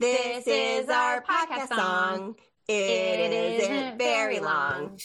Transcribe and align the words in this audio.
This 0.00 0.46
is 0.46 0.88
our 0.88 1.22
podcast 1.22 1.68
song. 1.68 2.34
It 2.66 3.60
isn't 3.60 3.98
very 3.98 4.40
long. 4.40 4.98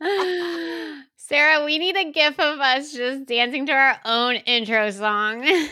Sarah, 1.16 1.62
we 1.62 1.76
need 1.76 1.94
a 1.94 2.10
gif 2.10 2.40
of 2.40 2.58
us 2.58 2.94
just 2.94 3.26
dancing 3.26 3.66
to 3.66 3.72
our 3.72 4.00
own 4.06 4.36
intro 4.36 4.90
song. 4.90 5.44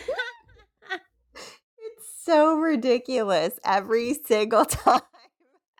It's 1.83 2.23
so 2.23 2.53
ridiculous 2.53 3.59
every 3.65 4.13
single 4.13 4.65
time. 4.65 5.01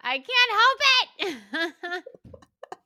I 0.02 0.18
can't 0.18 1.30
help 1.30 1.44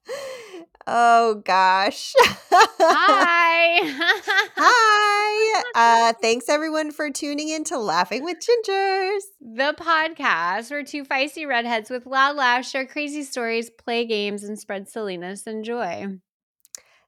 it. 0.09 0.67
Oh 0.87 1.41
gosh. 1.45 2.13
Hi. 2.19 3.79
Hi. 4.55 5.63
Uh, 5.73 6.13
thanks 6.21 6.47
everyone 6.47 6.91
for 6.91 7.09
tuning 7.09 7.49
in 7.49 7.63
to 7.65 7.79
Laughing 7.79 8.23
with 8.23 8.37
Gingers. 8.37 9.21
the 9.41 9.73
podcast 9.79 10.69
where 10.69 10.83
two 10.83 11.03
feisty 11.03 11.47
redheads 11.47 11.89
with 11.89 12.05
loud 12.05 12.35
laughs 12.35 12.69
share 12.69 12.85
crazy 12.85 13.23
stories, 13.23 13.71
play 13.71 14.05
games, 14.05 14.43
and 14.43 14.59
spread 14.59 14.87
silliness 14.87 15.47
and 15.47 15.65
joy. 15.65 16.05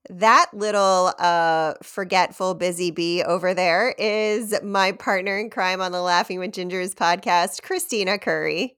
That 0.09 0.47
little 0.53 1.13
uh 1.19 1.73
forgetful 1.83 2.55
busy 2.55 2.89
bee 2.89 3.21
over 3.23 3.53
there 3.53 3.93
is 3.99 4.55
my 4.63 4.93
partner 4.93 5.37
in 5.37 5.51
crime 5.51 5.81
on 5.81 5.91
the 5.91 6.01
Laughing 6.01 6.39
with 6.39 6.51
Gingers 6.53 6.95
podcast, 6.95 7.61
Christina 7.61 8.17
Curry. 8.17 8.77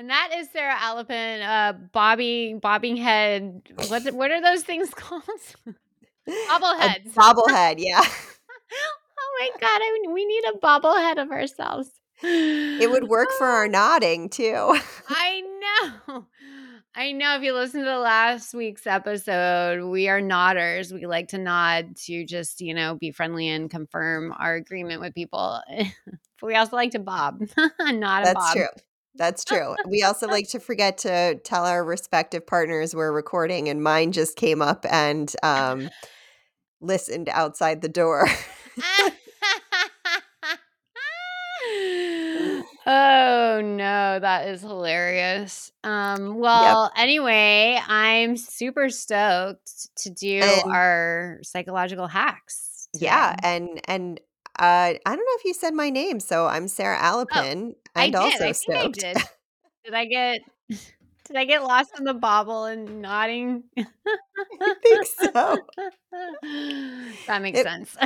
And 0.00 0.08
that 0.08 0.30
is 0.34 0.48
Sarah 0.50 0.76
Alapin, 0.76 1.46
uh, 1.46 1.74
bobbing, 1.92 2.58
bobbing 2.58 2.96
head. 2.96 3.60
What, 3.88 4.10
what 4.14 4.30
are 4.30 4.40
those 4.40 4.62
things 4.62 4.88
called? 4.94 5.22
Bobbleheads. 6.26 7.12
Bobblehead, 7.12 7.74
yeah. 7.76 8.00
oh 8.02 9.38
my 9.40 9.50
God, 9.60 9.66
I, 9.82 10.04
we 10.10 10.24
need 10.24 10.44
a 10.44 10.56
bobblehead 10.56 11.22
of 11.22 11.30
ourselves. 11.30 11.90
It 12.22 12.90
would 12.90 13.08
work 13.08 13.28
for 13.36 13.46
our 13.46 13.68
nodding 13.68 14.30
too. 14.30 14.74
I 15.10 15.42
know. 16.06 16.26
I 16.94 17.12
know 17.12 17.36
if 17.36 17.42
you 17.42 17.52
listen 17.52 17.80
to 17.80 17.86
the 17.86 17.98
last 17.98 18.54
week's 18.54 18.86
episode, 18.86 19.84
we 19.84 20.08
are 20.08 20.22
nodders. 20.22 20.94
We 20.94 21.04
like 21.04 21.28
to 21.28 21.38
nod 21.38 21.96
to 22.06 22.24
just, 22.24 22.62
you 22.62 22.72
know, 22.72 22.94
be 22.94 23.10
friendly 23.10 23.48
and 23.48 23.70
confirm 23.70 24.32
our 24.32 24.54
agreement 24.54 25.02
with 25.02 25.14
people. 25.14 25.60
but 25.68 25.86
we 26.46 26.54
also 26.54 26.74
like 26.74 26.92
to 26.92 27.00
bob, 27.00 27.42
not 27.78 28.22
a 28.22 28.24
That's 28.24 28.34
bob. 28.34 28.56
true. 28.56 28.66
That's 29.16 29.44
true. 29.44 29.74
We 29.88 30.02
also 30.02 30.26
like 30.28 30.48
to 30.50 30.60
forget 30.60 30.98
to 30.98 31.36
tell 31.44 31.66
our 31.66 31.84
respective 31.84 32.46
partners 32.46 32.94
we're 32.94 33.12
recording, 33.12 33.68
and 33.68 33.82
mine 33.82 34.12
just 34.12 34.36
came 34.36 34.62
up 34.62 34.86
and 34.90 35.34
um, 35.42 35.90
listened 36.80 37.28
outside 37.28 37.82
the 37.82 37.88
door. 37.88 38.26
oh 42.86 43.60
no, 43.62 44.18
that 44.20 44.48
is 44.48 44.62
hilarious. 44.62 45.72
Um, 45.84 46.36
well, 46.38 46.90
anyway, 46.96 47.78
I'm 47.86 48.36
super 48.36 48.88
stoked 48.90 49.94
to 49.98 50.10
do 50.10 50.40
And- 50.42 50.72
our 50.72 51.38
psychological 51.42 52.06
hacks. 52.06 52.88
yeah, 52.94 53.36
and 53.42 53.80
and 53.86 54.20
uh, 54.60 54.94
I 54.94 54.98
don't 55.04 55.16
know 55.18 55.36
if 55.38 55.44
you 55.44 55.54
said 55.54 55.74
my 55.74 55.90
name, 55.90 56.20
so 56.20 56.46
I'm 56.46 56.68
Sarah 56.68 56.98
Alapin, 56.98 57.72
Oh, 57.72 57.74
I 57.96 58.04
and 58.04 58.12
did. 58.12 58.18
also 58.20 58.44
I 58.44 58.52
think 58.52 58.76
I 58.76 58.82
stoked. 58.82 59.00
did. 59.00 59.16
Did 59.84 59.94
I 59.94 60.04
get 60.04 60.40
did 60.68 61.36
I 61.36 61.44
get 61.46 61.62
lost 61.62 61.92
in 61.98 62.04
the 62.04 62.12
bobble 62.14 62.66
and 62.66 63.00
nodding? 63.00 63.64
I 63.78 64.74
think 64.82 65.06
so. 65.06 65.58
that 67.26 67.40
makes 67.42 67.58
It- 67.60 67.64
sense. 67.64 67.96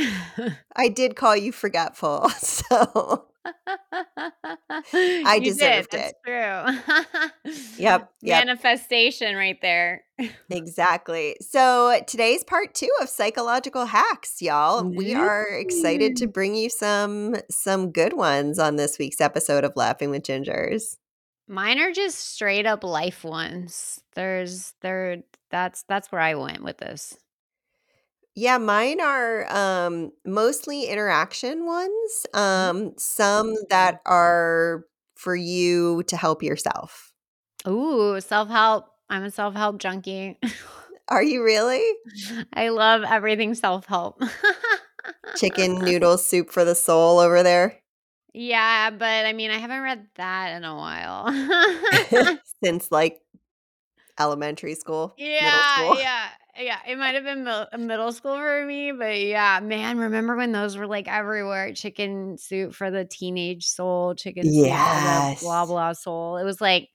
I 0.76 0.88
did 0.88 1.16
call 1.16 1.36
you 1.36 1.50
forgetful, 1.52 2.28
so 2.30 3.26
I 4.92 5.40
deserved 5.42 5.92
That's 5.92 6.12
it. 6.12 6.16
true. 6.24 7.52
Yep, 7.76 8.10
yep. 8.22 8.46
Manifestation 8.46 9.36
right 9.36 9.60
there. 9.60 10.04
exactly. 10.50 11.36
So 11.40 12.00
today's 12.06 12.44
part 12.44 12.74
two 12.74 12.88
of 13.02 13.08
psychological 13.08 13.84
hacks, 13.84 14.40
y'all. 14.40 14.84
We 14.84 15.14
are 15.14 15.46
excited 15.48 16.16
to 16.16 16.26
bring 16.26 16.54
you 16.54 16.70
some 16.70 17.36
some 17.50 17.90
good 17.90 18.12
ones 18.14 18.58
on 18.58 18.76
this 18.76 18.98
week's 18.98 19.20
episode 19.20 19.64
of 19.64 19.72
Laughing 19.76 20.10
with 20.10 20.22
Gingers. 20.22 20.96
Mine 21.48 21.78
are 21.78 21.92
just 21.92 22.18
straight 22.18 22.64
up 22.64 22.84
life 22.84 23.24
ones. 23.24 24.00
There's 24.14 24.72
there 24.80 25.24
that's 25.50 25.82
that's 25.88 26.10
where 26.10 26.20
I 26.20 26.34
went 26.34 26.62
with 26.62 26.78
this. 26.78 27.18
Yeah, 28.36 28.58
mine 28.58 29.00
are 29.00 29.46
um 29.54 30.12
mostly 30.24 30.84
interaction 30.86 31.66
ones. 31.66 32.26
Um 32.34 32.92
some 32.98 33.54
that 33.70 34.00
are 34.06 34.84
for 35.14 35.36
you 35.36 36.02
to 36.04 36.16
help 36.16 36.42
yourself. 36.42 37.12
Ooh, 37.66 38.20
self-help. 38.20 38.86
I'm 39.08 39.24
a 39.24 39.30
self-help 39.30 39.78
junkie. 39.78 40.38
Are 41.08 41.22
you 41.22 41.44
really? 41.44 41.82
I 42.54 42.70
love 42.70 43.02
everything 43.04 43.54
self-help. 43.54 44.22
Chicken 45.36 45.74
noodle 45.84 46.18
soup 46.18 46.50
for 46.50 46.64
the 46.64 46.74
soul 46.74 47.18
over 47.18 47.42
there 47.42 47.80
Yeah, 48.32 48.90
but 48.90 49.26
I 49.26 49.32
mean, 49.32 49.50
I 49.50 49.58
haven't 49.58 49.80
read 49.82 50.06
that 50.16 50.56
in 50.56 50.64
a 50.64 50.74
while. 50.74 51.30
since 52.64 52.90
like 52.90 53.20
elementary 54.18 54.74
school, 54.74 55.14
middle 55.18 55.26
yeah, 55.28 55.76
school. 55.76 55.98
yeah, 55.98 56.28
yeah. 56.58 56.80
It 56.86 56.96
might 56.98 57.14
have 57.14 57.24
been 57.24 57.44
mil- 57.44 57.68
middle 57.78 58.12
school 58.12 58.36
for 58.36 58.64
me, 58.66 58.92
but 58.92 59.20
yeah, 59.20 59.60
man, 59.60 59.98
remember 59.98 60.36
when 60.36 60.52
those 60.52 60.76
were 60.76 60.86
like 60.86 61.08
everywhere? 61.08 61.72
Chicken 61.74 62.38
soup 62.38 62.74
for 62.74 62.90
the 62.90 63.04
teenage 63.04 63.66
soul, 63.66 64.14
chicken 64.14 64.52
soup 64.52 64.82
for 64.84 65.00
Yes. 65.00 65.00
the 65.00 65.36
blah 65.40 65.66
blah 65.66 65.92
soul. 65.92 66.36
It 66.36 66.44
was 66.44 66.60
like 66.60 66.90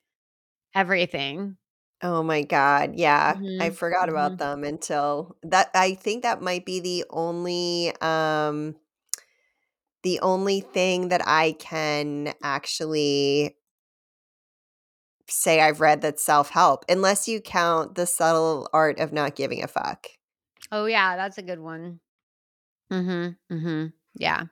everything. 0.76 1.58
Oh 2.02 2.24
my 2.24 2.44
god, 2.44 2.96
yeah. 2.96 3.40
I 3.60 3.70
Mhm, 3.70 3.72
forgot 3.72 4.08
mhm. 4.08 4.10
about 4.10 4.38
them 4.38 4.64
until 4.64 5.36
that 5.44 5.70
I 5.74 5.96
think 5.96 6.24
that 6.24 6.42
might 6.42 6.66
be 6.66 6.80
the 6.80 7.06
only 7.10 7.94
um 8.02 8.76
the 10.04 10.20
only 10.22 10.62
thing 10.62 11.10
that 11.10 11.22
I 11.26 11.54
can 11.60 12.34
actually 12.42 13.58
say 15.30 15.62
I've 15.62 15.82
read 15.82 16.02
that's 16.02 16.24
self-help 16.24 16.86
unless 16.90 17.28
you 17.28 17.42
count 17.42 17.96
The 17.96 18.06
Subtle 18.06 18.70
Art 18.74 19.00
of 19.00 19.14
Not 19.14 19.36
Giving 19.36 19.64
a 19.64 19.68
Fuck. 19.68 20.08
Oh 20.72 20.86
yeah, 20.86 21.16
that's 21.16 21.38
a 21.38 21.44
good 21.44 21.60
one. 21.60 22.00
Mm-hmm. 22.92 23.56
Mm-hmm. 23.56 23.86
Yeah. 24.16 24.44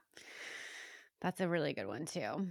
That's 1.21 1.41
a 1.41 1.47
really 1.47 1.73
good 1.73 1.87
one 1.87 2.05
too. 2.05 2.47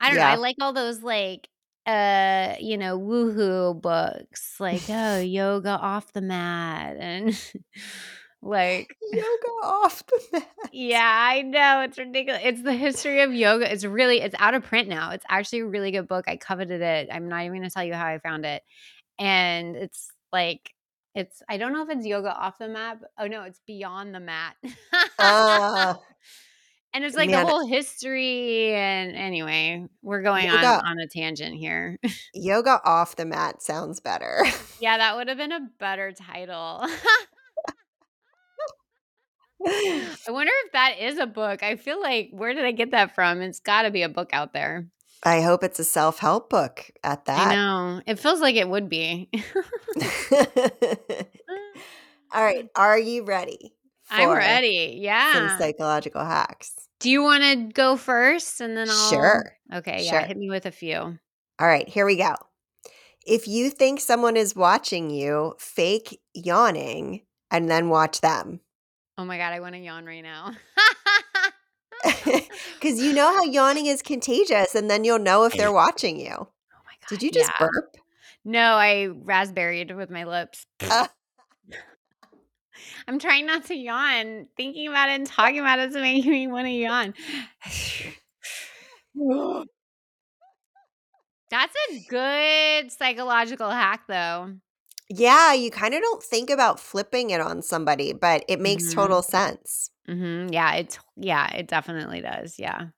I 0.00 0.08
don't 0.08 0.16
know. 0.16 0.22
I 0.22 0.36
like 0.36 0.56
all 0.60 0.72
those 0.72 1.02
like 1.02 1.48
uh, 1.88 2.54
you 2.60 2.76
know, 2.76 2.98
woohoo 2.98 3.80
books, 3.80 4.56
like 4.60 4.82
oh, 4.90 5.18
yoga 5.20 5.70
off 5.70 6.12
the 6.12 6.20
mat 6.20 6.96
and 6.98 7.28
like 8.42 8.96
Yoga 9.12 9.48
off 9.62 10.04
the 10.06 10.20
mat. 10.32 10.48
yeah, 10.72 11.28
I 11.30 11.42
know. 11.42 11.80
It's 11.82 11.98
ridiculous. 11.98 12.40
It's 12.44 12.62
the 12.62 12.72
history 12.72 13.22
of 13.22 13.32
yoga. 13.34 13.70
It's 13.70 13.84
really 13.84 14.20
it's 14.20 14.34
out 14.38 14.54
of 14.54 14.62
print 14.62 14.88
now. 14.88 15.10
It's 15.10 15.24
actually 15.28 15.60
a 15.60 15.66
really 15.66 15.90
good 15.90 16.06
book. 16.08 16.26
I 16.28 16.36
coveted 16.36 16.80
it. 16.80 17.08
I'm 17.12 17.28
not 17.28 17.44
even 17.44 17.58
gonna 17.58 17.70
tell 17.70 17.84
you 17.84 17.94
how 17.94 18.06
I 18.06 18.18
found 18.18 18.44
it. 18.44 18.62
And 19.18 19.76
it's 19.76 20.10
like 20.32 20.70
it's 21.14 21.42
I 21.48 21.56
don't 21.56 21.72
know 21.72 21.82
if 21.82 21.90
it's 21.90 22.06
yoga 22.06 22.32
off 22.32 22.58
the 22.58 22.68
mat. 22.68 22.98
But, 23.00 23.10
oh 23.18 23.26
no, 23.26 23.42
it's 23.42 23.60
beyond 23.66 24.14
the 24.14 24.20
mat. 24.20 24.54
Ah, 25.18 25.98
and 26.94 27.02
it's 27.04 27.16
like 27.16 27.30
man. 27.30 27.44
the 27.44 27.50
whole 27.50 27.66
history 27.66 28.72
and 28.72 29.16
anyway, 29.16 29.84
we're 30.02 30.22
going 30.22 30.48
on 30.48 30.64
on 30.64 31.00
a 31.00 31.08
tangent 31.08 31.56
here. 31.56 31.98
yoga 32.34 32.80
off 32.84 33.16
the 33.16 33.24
mat 33.24 33.62
sounds 33.62 33.98
better. 33.98 34.44
yeah, 34.80 34.98
that 34.98 35.16
would 35.16 35.26
have 35.28 35.38
been 35.38 35.52
a 35.52 35.68
better 35.80 36.12
title. 36.12 36.86
I 39.66 40.30
wonder 40.30 40.52
if 40.66 40.72
that 40.72 40.98
is 41.00 41.18
a 41.18 41.26
book. 41.26 41.62
I 41.62 41.76
feel 41.76 42.00
like 42.00 42.30
where 42.32 42.54
did 42.54 42.64
I 42.64 42.72
get 42.72 42.90
that 42.92 43.14
from? 43.14 43.40
It's 43.42 43.60
got 43.60 43.82
to 43.82 43.90
be 43.90 44.02
a 44.02 44.08
book 44.08 44.30
out 44.32 44.52
there. 44.52 44.86
I 45.24 45.40
hope 45.40 45.64
it's 45.64 45.80
a 45.80 45.84
self-help 45.84 46.48
book 46.48 46.90
at 47.02 47.24
that. 47.24 47.48
I 47.48 47.54
know. 47.54 48.00
It 48.06 48.18
feels 48.20 48.40
like 48.40 48.54
it 48.54 48.68
would 48.68 48.88
be. 48.88 49.28
All 52.32 52.44
right, 52.44 52.68
are 52.76 52.98
you 52.98 53.24
ready? 53.24 53.74
I'm 54.10 54.30
ready. 54.30 54.90
Some 54.92 55.02
Yeah. 55.02 55.58
psychological 55.58 56.24
hacks. 56.24 56.72
Do 57.00 57.10
you 57.10 57.22
want 57.22 57.42
to 57.44 57.56
go 57.72 57.96
first 57.96 58.60
and 58.60 58.76
then 58.76 58.88
I'll 58.90 59.10
Sure. 59.10 59.52
Okay, 59.72 60.04
yeah, 60.04 60.20
Sure. 60.20 60.26
hit 60.26 60.36
me 60.36 60.50
with 60.50 60.66
a 60.66 60.70
few. 60.70 60.96
All 60.98 61.18
right, 61.66 61.88
here 61.88 62.06
we 62.06 62.16
go. 62.16 62.34
If 63.26 63.46
you 63.46 63.70
think 63.70 64.00
someone 64.00 64.36
is 64.36 64.56
watching 64.56 65.10
you, 65.10 65.54
fake 65.58 66.20
yawning 66.32 67.22
and 67.50 67.68
then 67.70 67.88
watch 67.90 68.20
them. 68.20 68.60
Oh 69.18 69.24
my 69.24 69.36
god, 69.36 69.52
I 69.52 69.60
want 69.60 69.74
to 69.74 69.80
yawn 69.80 70.06
right 70.06 70.22
now. 70.22 70.52
Because 72.80 73.02
you 73.02 73.12
know 73.12 73.34
how 73.34 73.42
yawning 73.42 73.86
is 73.86 74.02
contagious, 74.02 74.76
and 74.76 74.88
then 74.88 75.02
you'll 75.02 75.18
know 75.18 75.44
if 75.44 75.52
they're 75.54 75.72
watching 75.72 76.20
you. 76.20 76.30
Oh 76.32 76.46
my 76.84 76.92
god. 77.00 77.08
Did 77.08 77.24
you 77.24 77.32
just 77.32 77.50
yeah. 77.58 77.66
burp? 77.66 77.96
No, 78.44 78.74
I 78.74 79.08
raspberried 79.08 79.94
with 79.96 80.08
my 80.10 80.22
lips. 80.24 80.64
I'm 83.08 83.18
trying 83.18 83.46
not 83.46 83.64
to 83.64 83.74
yawn. 83.74 84.46
Thinking 84.56 84.86
about 84.88 85.08
it 85.08 85.14
and 85.14 85.26
talking 85.26 85.58
about 85.58 85.80
it 85.80 85.88
is 85.88 85.96
making 85.96 86.30
me 86.30 86.46
want 86.46 86.66
to 86.66 86.70
yawn. 86.70 87.14
That's 91.50 91.74
a 91.90 92.04
good 92.08 92.92
psychological 92.92 93.70
hack, 93.70 94.02
though. 94.06 94.52
Yeah, 95.10 95.52
you 95.54 95.70
kind 95.70 95.94
of 95.94 96.00
don't 96.02 96.22
think 96.22 96.50
about 96.50 96.78
flipping 96.80 97.30
it 97.30 97.40
on 97.40 97.62
somebody, 97.62 98.12
but 98.12 98.44
it 98.48 98.60
makes 98.60 98.88
Mhm. 98.88 98.92
total 98.92 99.22
sense. 99.22 99.90
Mhm. 100.08 100.52
Yeah, 100.52 100.74
it 100.74 100.98
yeah, 101.16 101.52
it 101.54 101.68
definitely 101.68 102.20
does. 102.20 102.58
Yeah. 102.58 102.88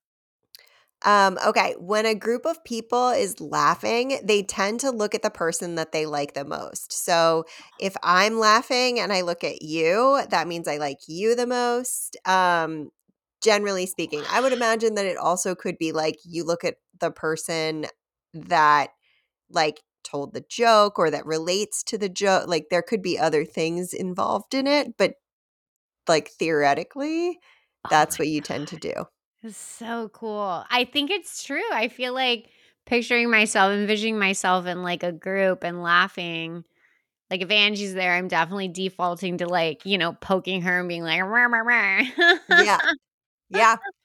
Um, 1.03 1.39
okay, 1.47 1.75
when 1.79 2.05
a 2.05 2.15
group 2.15 2.45
of 2.45 2.63
people 2.65 3.09
is 3.09 3.41
laughing, 3.41 4.21
they 4.23 4.43
tend 4.43 4.81
to 4.81 4.91
look 4.91 5.15
at 5.15 5.23
the 5.23 5.31
person 5.31 5.77
that 5.77 5.93
they 5.93 6.05
like 6.05 6.35
the 6.35 6.45
most. 6.45 6.93
So 6.93 7.47
if 7.79 7.97
I'm 8.03 8.39
laughing 8.39 9.01
and 9.01 9.11
I 9.11 9.23
look 9.23 9.43
at 9.43 9.63
you, 9.63 10.21
that 10.29 10.47
means 10.47 10.69
I 10.69 10.77
like 10.77 10.99
you 11.09 11.35
the 11.35 11.47
most. 11.47 12.19
Um, 12.27 12.91
generally 13.43 13.87
speaking, 13.87 14.27
I 14.29 14.43
would 14.43 14.53
imagine 14.53 14.95
that 14.97 15.07
it 15.07 15.17
also 15.17 15.55
could 15.55 15.79
be 15.79 15.93
like 15.93 16.19
you 16.25 16.45
look 16.45 16.65
at 16.65 16.77
the 16.99 17.11
person 17.11 17.87
that 18.35 18.89
like 19.51 19.83
told 20.11 20.35
the 20.35 20.45
joke 20.49 20.99
or 20.99 21.11
that 21.11 21.27
relates 21.27 21.83
to 21.85 21.99
the 21.99 22.09
joke. 22.09 22.49
Like 22.49 22.67
there 22.71 22.83
could 22.83 23.03
be 23.03 23.19
other 23.19 23.45
things 23.45 23.93
involved 23.93 24.55
in 24.55 24.67
it, 24.67 24.97
but 24.97 25.15
like 26.09 26.31
theoretically, 26.31 27.39
Oh 27.85 27.89
that's 27.91 28.19
what 28.19 28.29
you 28.29 28.41
tend 28.41 28.69
to 28.69 28.77
do. 28.77 28.93
It's 29.43 29.57
so 29.57 30.11
cool. 30.13 30.65
I 30.71 30.85
think 30.85 31.11
it's 31.11 31.43
true. 31.43 31.63
I 31.73 31.89
feel 31.89 32.13
like 32.13 32.51
picturing 32.85 33.31
myself, 33.31 33.73
envisioning 33.73 34.19
myself 34.19 34.67
in 34.67 34.83
like 34.83 35.03
a 35.03 35.13
group 35.13 35.65
and 35.65 35.83
laughing. 35.83 36.65
Like 37.31 37.41
if 37.41 37.51
Angie's 37.51 37.95
there, 37.95 38.13
I'm 38.13 38.29
definitely 38.29 38.69
defaulting 38.69 39.39
to 39.39 39.47
like, 39.47 39.87
you 39.87 39.97
know, 39.97 40.13
poking 40.15 40.63
her 40.63 40.81
and 40.81 40.89
being 40.89 41.05
like, 41.05 41.23
"Rah, 41.23 41.47
rah, 41.47 41.61
rah." 41.61 42.03
Yeah. 42.49 42.81
Yeah. 43.49 43.77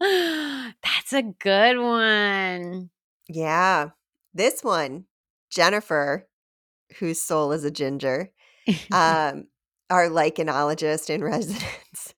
That's 0.00 1.12
a 1.12 1.22
good 1.22 1.78
one. 1.78 2.90
Yeah. 3.28 3.90
This 4.34 4.62
one, 4.62 5.06
Jennifer, 5.54 6.26
whose 6.98 7.22
soul 7.22 7.52
is 7.52 7.64
a 7.64 7.70
ginger, 7.70 8.30
um, 8.92 9.46
our 9.90 10.08
lichenologist 10.08 11.10
in 11.10 11.22
residence. 11.24 12.14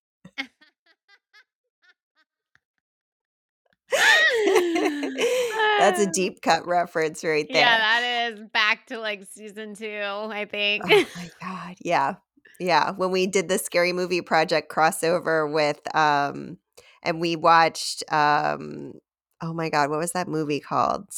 That's 5.78 6.00
a 6.00 6.06
deep 6.12 6.40
cut 6.42 6.66
reference 6.66 7.22
right 7.24 7.46
there. 7.52 7.62
Yeah, 7.62 7.78
that 7.78 8.32
is 8.32 8.40
back 8.52 8.86
to 8.86 8.98
like 8.98 9.24
season 9.30 9.74
two, 9.74 9.86
I 9.86 10.46
think. 10.50 10.84
Oh 10.84 11.06
my 11.14 11.30
god. 11.40 11.76
Yeah. 11.80 12.14
Yeah. 12.58 12.92
When 12.92 13.10
we 13.10 13.26
did 13.26 13.48
the 13.48 13.58
scary 13.58 13.92
movie 13.92 14.22
project 14.22 14.72
crossover 14.72 15.50
with 15.50 15.80
um 15.94 16.58
and 17.02 17.20
we 17.20 17.36
watched 17.36 18.02
um 18.12 18.94
oh 19.42 19.52
my 19.52 19.68
god, 19.68 19.90
what 19.90 19.98
was 19.98 20.12
that 20.12 20.28
movie 20.28 20.60
called? 20.60 21.08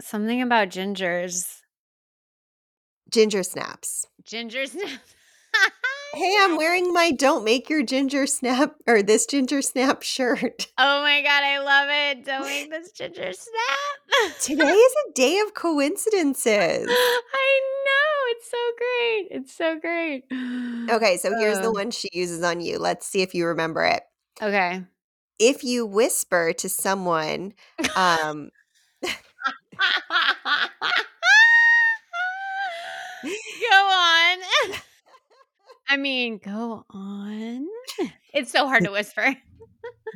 Something 0.00 0.42
about 0.42 0.68
gingers. 0.68 1.60
Ginger 3.10 3.42
Snaps. 3.42 4.06
Ginger 4.24 4.66
snaps. 4.66 5.14
Hey, 6.14 6.36
I'm 6.40 6.56
wearing 6.56 6.92
my 6.92 7.10
Don't 7.10 7.44
Make 7.44 7.68
Your 7.68 7.82
Ginger 7.82 8.26
Snap 8.26 8.74
or 8.86 9.02
this 9.02 9.26
Ginger 9.26 9.62
Snap 9.62 10.02
shirt. 10.02 10.68
Oh 10.78 11.02
my 11.02 11.22
god, 11.22 11.44
I 11.44 11.58
love 11.58 11.88
it. 11.90 12.24
Don't 12.24 12.44
make 12.44 12.70
this 12.70 12.92
ginger 12.92 13.32
snap. 13.32 14.40
Today 14.40 14.64
is 14.64 14.94
a 15.08 15.12
day 15.12 15.38
of 15.40 15.54
coincidences. 15.54 16.86
I 16.88 17.60
know. 17.86 18.30
It's 18.30 18.50
so 18.50 18.58
great. 18.78 19.28
It's 19.30 19.54
so 19.54 19.78
great. 19.80 20.24
Okay, 20.90 21.16
so 21.16 21.34
here's 21.38 21.60
the 21.60 21.72
one 21.72 21.90
she 21.90 22.10
uses 22.12 22.42
on 22.42 22.60
you. 22.60 22.78
Let's 22.78 23.06
see 23.06 23.22
if 23.22 23.34
you 23.34 23.46
remember 23.46 23.84
it. 23.84 24.02
Okay. 24.42 24.82
If 25.38 25.64
you 25.64 25.86
whisper 25.86 26.52
to 26.58 26.68
someone, 26.68 27.54
um, 27.96 28.50
go 33.24 33.76
on. 33.76 34.38
I 35.88 35.96
mean, 35.96 36.38
go 36.42 36.84
on. 36.90 37.66
It's 38.32 38.50
so 38.50 38.66
hard 38.66 38.84
to 38.84 38.90
whisper. 38.90 39.36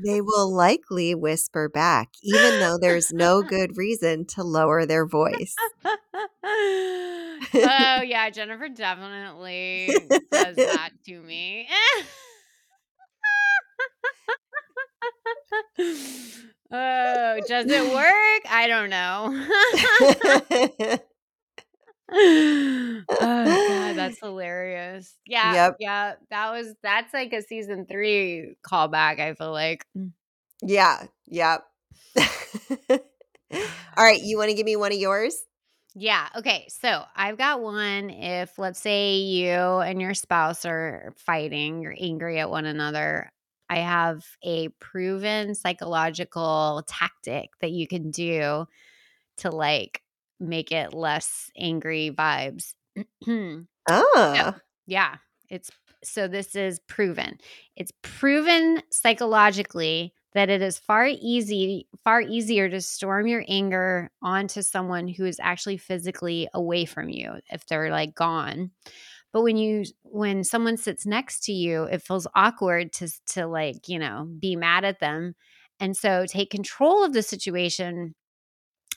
they 0.05 0.20
will 0.20 0.52
likely 0.52 1.14
whisper 1.14 1.69
back, 1.69 2.08
even 2.22 2.60
though 2.60 2.78
there's 2.81 3.12
no 3.12 3.43
good 3.43 3.76
reason 3.76 4.25
to 4.26 4.43
lower 4.43 4.87
their 4.87 5.06
voice. 5.06 5.55
oh 5.84 7.38
yeah, 7.52 8.31
Jennifer 8.31 8.69
definitely 8.69 9.90
does 10.32 10.56
that 10.56 10.90
to 11.06 11.20
me. 11.22 11.69
oh, 16.70 17.41
does 17.47 17.67
it 17.69 17.85
work? 17.94 18.53
I 18.53 18.67
don't 18.69 18.91
know. 18.91 20.99
oh 22.11 23.03
god, 23.09 23.97
that's 23.97 24.19
hilarious. 24.20 25.15
Yeah, 25.26 25.55
Yep. 25.55 25.76
yeah, 25.81 26.15
that 26.31 26.50
was 26.53 26.75
that's 26.82 27.12
like 27.12 27.32
a 27.32 27.43
season 27.43 27.87
three 27.87 28.55
callback. 28.67 29.20
I 29.20 29.35
feel 29.35 29.53
like. 29.53 29.85
Mm. 29.97 30.12
yeah, 30.62 31.05
yep. 31.26 31.65
All 33.97 34.05
right, 34.05 34.23
you 34.23 34.38
want 34.38 34.50
to 34.50 34.55
give 34.55 34.67
me 34.67 34.76
one 34.76 34.93
of 34.93 34.99
yours? 34.99 35.35
Yeah. 35.94 36.29
Okay. 36.37 36.67
So 36.69 37.03
I've 37.17 37.38
got 37.38 37.61
one. 37.61 38.11
If 38.11 38.59
let's 38.59 38.81
say 38.81 39.17
you 39.17 39.50
and 39.50 40.00
your 40.00 40.15
spouse 40.15 40.65
are 40.65 41.12
fighting, 41.17 41.82
you're 41.82 41.97
angry 41.99 42.38
at 42.38 42.50
one 42.50 42.67
another, 42.67 43.32
I 43.69 43.79
have 43.79 44.25
a 44.43 44.69
proven 44.81 45.55
psychological 45.55 46.82
tactic 46.87 47.50
that 47.61 47.70
you 47.70 47.87
can 47.87 48.11
do 48.11 48.67
to 49.38 49.50
like 49.50 50.03
make 50.41 50.73
it 50.73 50.94
less 50.94 51.50
angry 51.56 52.11
vibes. 52.11 52.75
Ah, 53.91 54.61
yeah. 54.87 55.17
It's 55.49 55.70
so 56.05 56.29
this 56.29 56.55
is 56.55 56.79
proven. 56.81 57.38
It's 57.76 57.93
proven 58.03 58.82
psychologically 58.91 60.12
that 60.35 60.50
it 60.50 60.61
is 60.62 60.79
far 60.79 61.06
easy 61.06 61.88
far 62.05 62.20
easier 62.20 62.69
to 62.69 62.81
storm 62.81 63.26
your 63.26 63.44
anger 63.49 64.11
onto 64.23 64.62
someone 64.62 65.09
who 65.09 65.25
is 65.25 65.41
actually 65.41 65.79
physically 65.79 66.49
away 66.53 66.85
from 66.85 67.09
you 67.09 67.32
if 67.50 67.67
they're 67.67 67.91
like 67.91 68.15
gone. 68.15 68.70
But 69.33 69.43
when 69.43 69.57
you 69.57 69.85
when 70.03 70.45
someone 70.45 70.77
sits 70.77 71.07
next 71.07 71.45
to 71.45 71.53
you, 71.53 71.85
it 71.85 72.03
feels 72.03 72.27
awkward 72.35 72.93
to 72.95 73.09
to 73.31 73.47
like, 73.47 73.89
you 73.89 73.99
know, 73.99 74.29
be 74.39 74.57
mad 74.57 74.85
at 74.85 75.01
them. 75.01 75.35
And 75.81 75.97
so 75.97 76.27
take 76.27 76.51
control 76.51 77.05
of 77.05 77.13
the 77.13 77.23
situation 77.23 78.15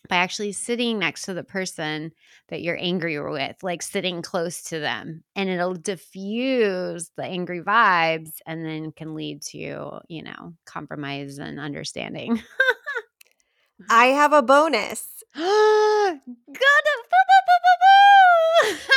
by 0.10 0.16
actually 0.18 0.52
sitting 0.52 0.98
next 1.00 1.26
to 1.26 1.34
the 1.34 1.44
person 1.44 2.12
that 2.50 2.62
you're 2.62 2.78
angry 2.80 3.20
with, 3.20 3.56
like 3.62 3.82
sitting 3.82 4.22
close 4.22 4.64
to 4.64 4.80
them, 4.80 5.24
and 5.36 5.50
it'll 5.50 5.76
diffuse 5.76 7.12
the 7.18 7.24
angry 7.24 7.62
vibes 7.62 8.32
and 8.46 8.66
then 8.66 8.92
can 8.92 9.14
lead 9.14 9.42
to, 9.44 10.00
you 10.08 10.24
know, 10.24 10.54
compromise 10.66 11.38
and 11.38 11.60
understanding. 11.60 12.42
I 13.90 14.08
have 14.08 14.34
a 14.34 14.42
bonus. 14.42 15.06
Good. 15.36 16.20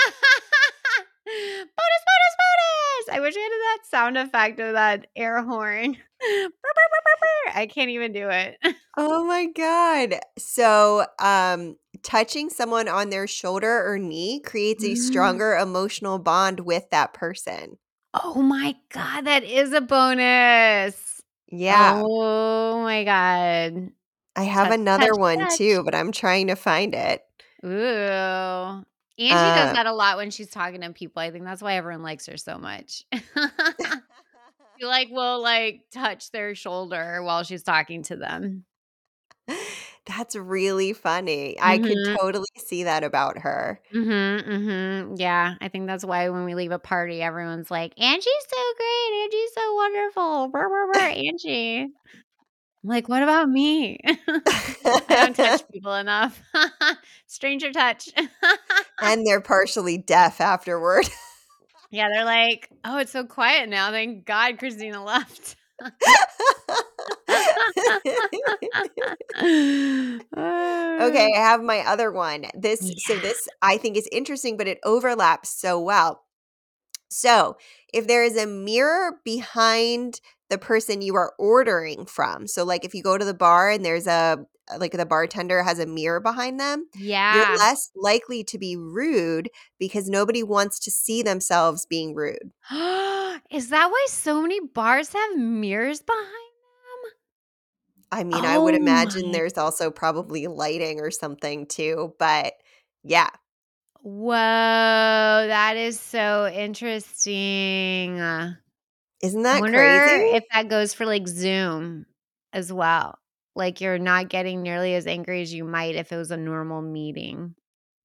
I 3.15 3.21
wish 3.21 3.35
I 3.37 3.41
had 3.41 3.51
that 3.51 3.79
sound 3.89 4.19
effect 4.19 4.59
of 4.61 4.73
that 4.75 5.07
air 5.15 5.43
horn. 5.43 5.97
I 7.55 7.67
can't 7.73 7.91
even 7.91 8.13
do 8.13 8.29
it. 8.29 8.59
Oh 8.97 9.25
my 9.25 9.47
god. 9.47 10.21
So, 10.39 11.07
um 11.19 11.77
touching 12.03 12.51
someone 12.51 12.89
on 12.89 13.11
their 13.11 13.27
shoulder 13.27 13.85
or 13.91 13.99
knee 13.99 14.41
creates 14.41 14.85
a 14.85 14.93
Mm. 14.93 14.99
stronger 14.99 15.57
emotional 15.57 16.19
bond 16.19 16.61
with 16.61 16.91
that 16.91 17.15
person. 17.15 17.79
Oh 18.13 18.43
my 18.43 18.77
god, 18.91 19.25
that 19.27 19.45
is 19.45 19.73
a 19.73 19.81
bonus. 19.81 21.21
Yeah. 21.49 22.03
Oh 22.07 22.83
my 22.83 23.05
god. 23.05 23.93
I 24.37 24.45
have 24.45 24.69
Touch, 24.69 24.79
another 24.81 25.11
touch, 25.11 25.19
one 25.19 25.39
touch. 25.39 25.59
too, 25.59 25.83
but 25.85 25.95
I'm 25.95 26.13
trying 26.13 26.49
to 26.49 26.57
find 26.57 26.95
it. 26.95 27.23
Ooh. 27.65 28.85
Angie 29.19 29.35
Uh, 29.35 29.55
does 29.55 29.73
that 29.73 29.87
a 29.87 29.93
lot 29.93 30.17
when 30.17 30.31
she's 30.31 30.51
talking 30.51 30.81
to 30.81 30.93
people. 30.93 31.23
I 31.23 31.31
think 31.31 31.45
that's 31.45 31.63
why 31.63 31.75
everyone 31.75 32.03
likes 32.03 32.27
her 32.27 32.37
so 32.37 32.59
much. 32.59 33.05
She 34.81 34.87
like 34.87 35.09
will 35.11 35.41
like 35.41 35.83
touch 35.93 36.33
their 36.33 36.57
shoulder 36.57 37.23
while 37.23 37.45
she's 37.45 37.63
talking 37.63 38.03
to 38.05 38.17
them. 38.17 38.65
That's 40.07 40.37
really 40.37 40.93
funny. 40.93 41.57
I 41.61 41.79
could 41.79 42.03
Mhm. 42.03 42.17
totally 42.21 42.47
see 42.59 42.85
that 42.85 43.05
about 43.05 43.39
her. 43.39 43.81
Mhm. 43.95 44.45
Mhm. 44.49 45.19
Yeah, 45.19 45.55
I 45.61 45.69
think 45.69 45.87
that's 45.87 46.05
why 46.05 46.29
when 46.29 46.45
we 46.45 46.55
leave 46.55 46.73
a 46.73 46.79
party, 46.79 47.23
everyone's 47.23 47.71
like, 47.71 47.93
"Angie's 47.99 48.47
so 48.49 48.63
great. 48.77 49.23
Angie's 49.23 49.55
so 49.55 49.75
wonderful." 49.75 50.49
Brr, 50.49 50.69
brr, 50.69 50.87
brr, 50.89 51.09
Angie. 51.09 51.81
I'm 51.83 51.91
like, 52.91 53.09
"What 53.09 53.23
about 53.23 53.49
me?" 53.49 53.99
I 54.07 55.17
don't 55.17 55.35
touch 55.37 55.63
people 55.73 55.95
enough. 55.95 56.43
Stranger 57.27 57.73
touch. 57.73 58.09
And 59.01 59.27
they're 59.27 59.41
partially 59.41 59.99
deaf 59.99 60.41
afterward. 60.41 61.09
yeah, 61.91 62.09
they're 62.13 62.25
like, 62.25 62.69
"Oh, 62.85 62.99
it's 62.99 63.13
so 63.13 63.25
quiet 63.25 63.69
now. 63.69 63.91
Thank 63.91 64.25
God 64.25 64.59
Christina 64.59 65.03
left." 65.03 65.57
okay, 65.83 65.91
I 70.37 71.31
have 71.35 71.63
my 71.63 71.81
other 71.81 72.13
one. 72.13 72.47
This 72.55 72.93
so 72.99 73.17
this 73.17 73.49
I 73.63 73.77
think 73.77 73.97
is 73.97 74.09
interesting, 74.13 74.57
but 74.57 74.69
it 74.69 74.79
overlaps 74.85 75.51
so 75.51 75.81
well. 75.81 76.23
So, 77.11 77.57
if 77.93 78.07
there 78.07 78.25
is 78.25 78.37
a 78.37 78.47
mirror 78.47 79.21
behind 79.25 80.21
the 80.51 80.59
person 80.59 81.03
you 81.03 81.15
are 81.17 81.33
ordering 81.39 82.07
from, 82.07 82.47
so 82.47 82.65
like 82.65 82.85
if 82.85 82.95
you 82.95 83.03
go 83.03 83.19
to 83.19 83.25
the 83.25 83.35
bar 83.35 83.71
and 83.71 83.85
there's 83.85 84.07
a 84.07 84.47
Uh, 84.73 84.79
like 84.79 84.93
the 84.93 85.07
bartender 85.07 85.63
has 85.63 85.79
a 85.79 85.87
mirror 85.87 86.21
behind 86.21 86.59
them, 86.61 86.87
yeah, 86.95 87.31
you're 87.31 87.47
less 87.59 87.91
likely 87.95 88.45
to 88.45 88.59
be 88.59 88.77
rude 88.77 89.51
because 89.79 90.09
nobody 90.09 90.43
wants 90.43 90.79
to 90.81 90.91
see 90.91 91.23
themselves 91.23 91.87
being 91.87 92.15
rude. 92.15 92.53
Is 93.51 93.69
that 93.71 93.91
why 93.91 94.07
so 94.09 94.41
many 94.43 94.61
bars 94.61 95.13
have 95.13 95.37
mirrors 95.37 96.03
behind 96.03 96.27
them? 96.33 97.13
I 98.13 98.25
mean, 98.25 98.45
I 98.45 98.59
would 98.59 98.75
Oh 98.75 98.79
imagine 98.79 99.31
my 99.31 99.33
there's 99.33 99.59
also 99.59 99.91
probably 99.91 100.47
lighting 100.47 101.01
or 101.01 101.11
something 101.11 101.67
too, 101.67 102.15
but 102.19 102.55
yeah. 103.03 103.31
Whoa, 104.03 104.35
that 105.49 105.77
is 105.77 105.99
so 105.99 106.47
interesting. 106.47 108.21
Isn't 109.23 109.43
that 109.43 109.67
I 109.67 109.83
wonder 109.83 109.83
crazy? 109.83 110.37
if 110.37 110.45
that 110.53 110.69
goes 110.69 110.95
for, 110.95 111.07
like, 111.07 111.29
Zoom 111.29 112.07
as 112.53 112.73
well. 112.73 113.19
Like, 113.55 113.81
you're 113.81 113.99
not 113.99 114.29
getting 114.29 114.63
nearly 114.63 114.95
as 114.95 115.07
angry 115.07 115.43
as 115.43 115.53
you 115.55 115.65
might 115.65 115.95
if 115.97 116.13
it 116.13 116.17
was 116.17 116.31
a 116.31 116.37
normal 116.37 116.83
meeting. 116.83 117.55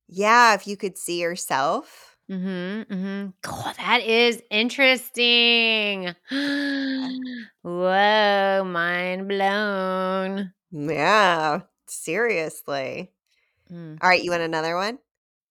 Yeah, 0.07 0.53
if 0.55 0.67
you 0.67 0.75
could 0.77 0.97
see 0.97 1.21
yourself. 1.21 2.17
Mhm, 2.29 2.85
mhm. 2.87 3.33
Cool, 3.41 3.73
that 3.77 4.01
is 4.03 4.41
interesting. 4.51 6.13
Whoa, 7.63 8.63
mind 8.65 9.27
blown. 9.27 10.53
Yeah, 10.71 11.61
seriously. 11.87 13.11
Mm, 13.71 13.99
All 14.01 14.09
right, 14.09 14.23
you 14.23 14.31
want 14.31 14.43
another 14.43 14.75
one? 14.75 14.99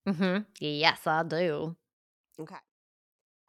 mhm. 0.07 0.47
Yes, 0.61 1.07
I 1.07 1.23
do. 1.25 1.77
Okay. 2.39 2.57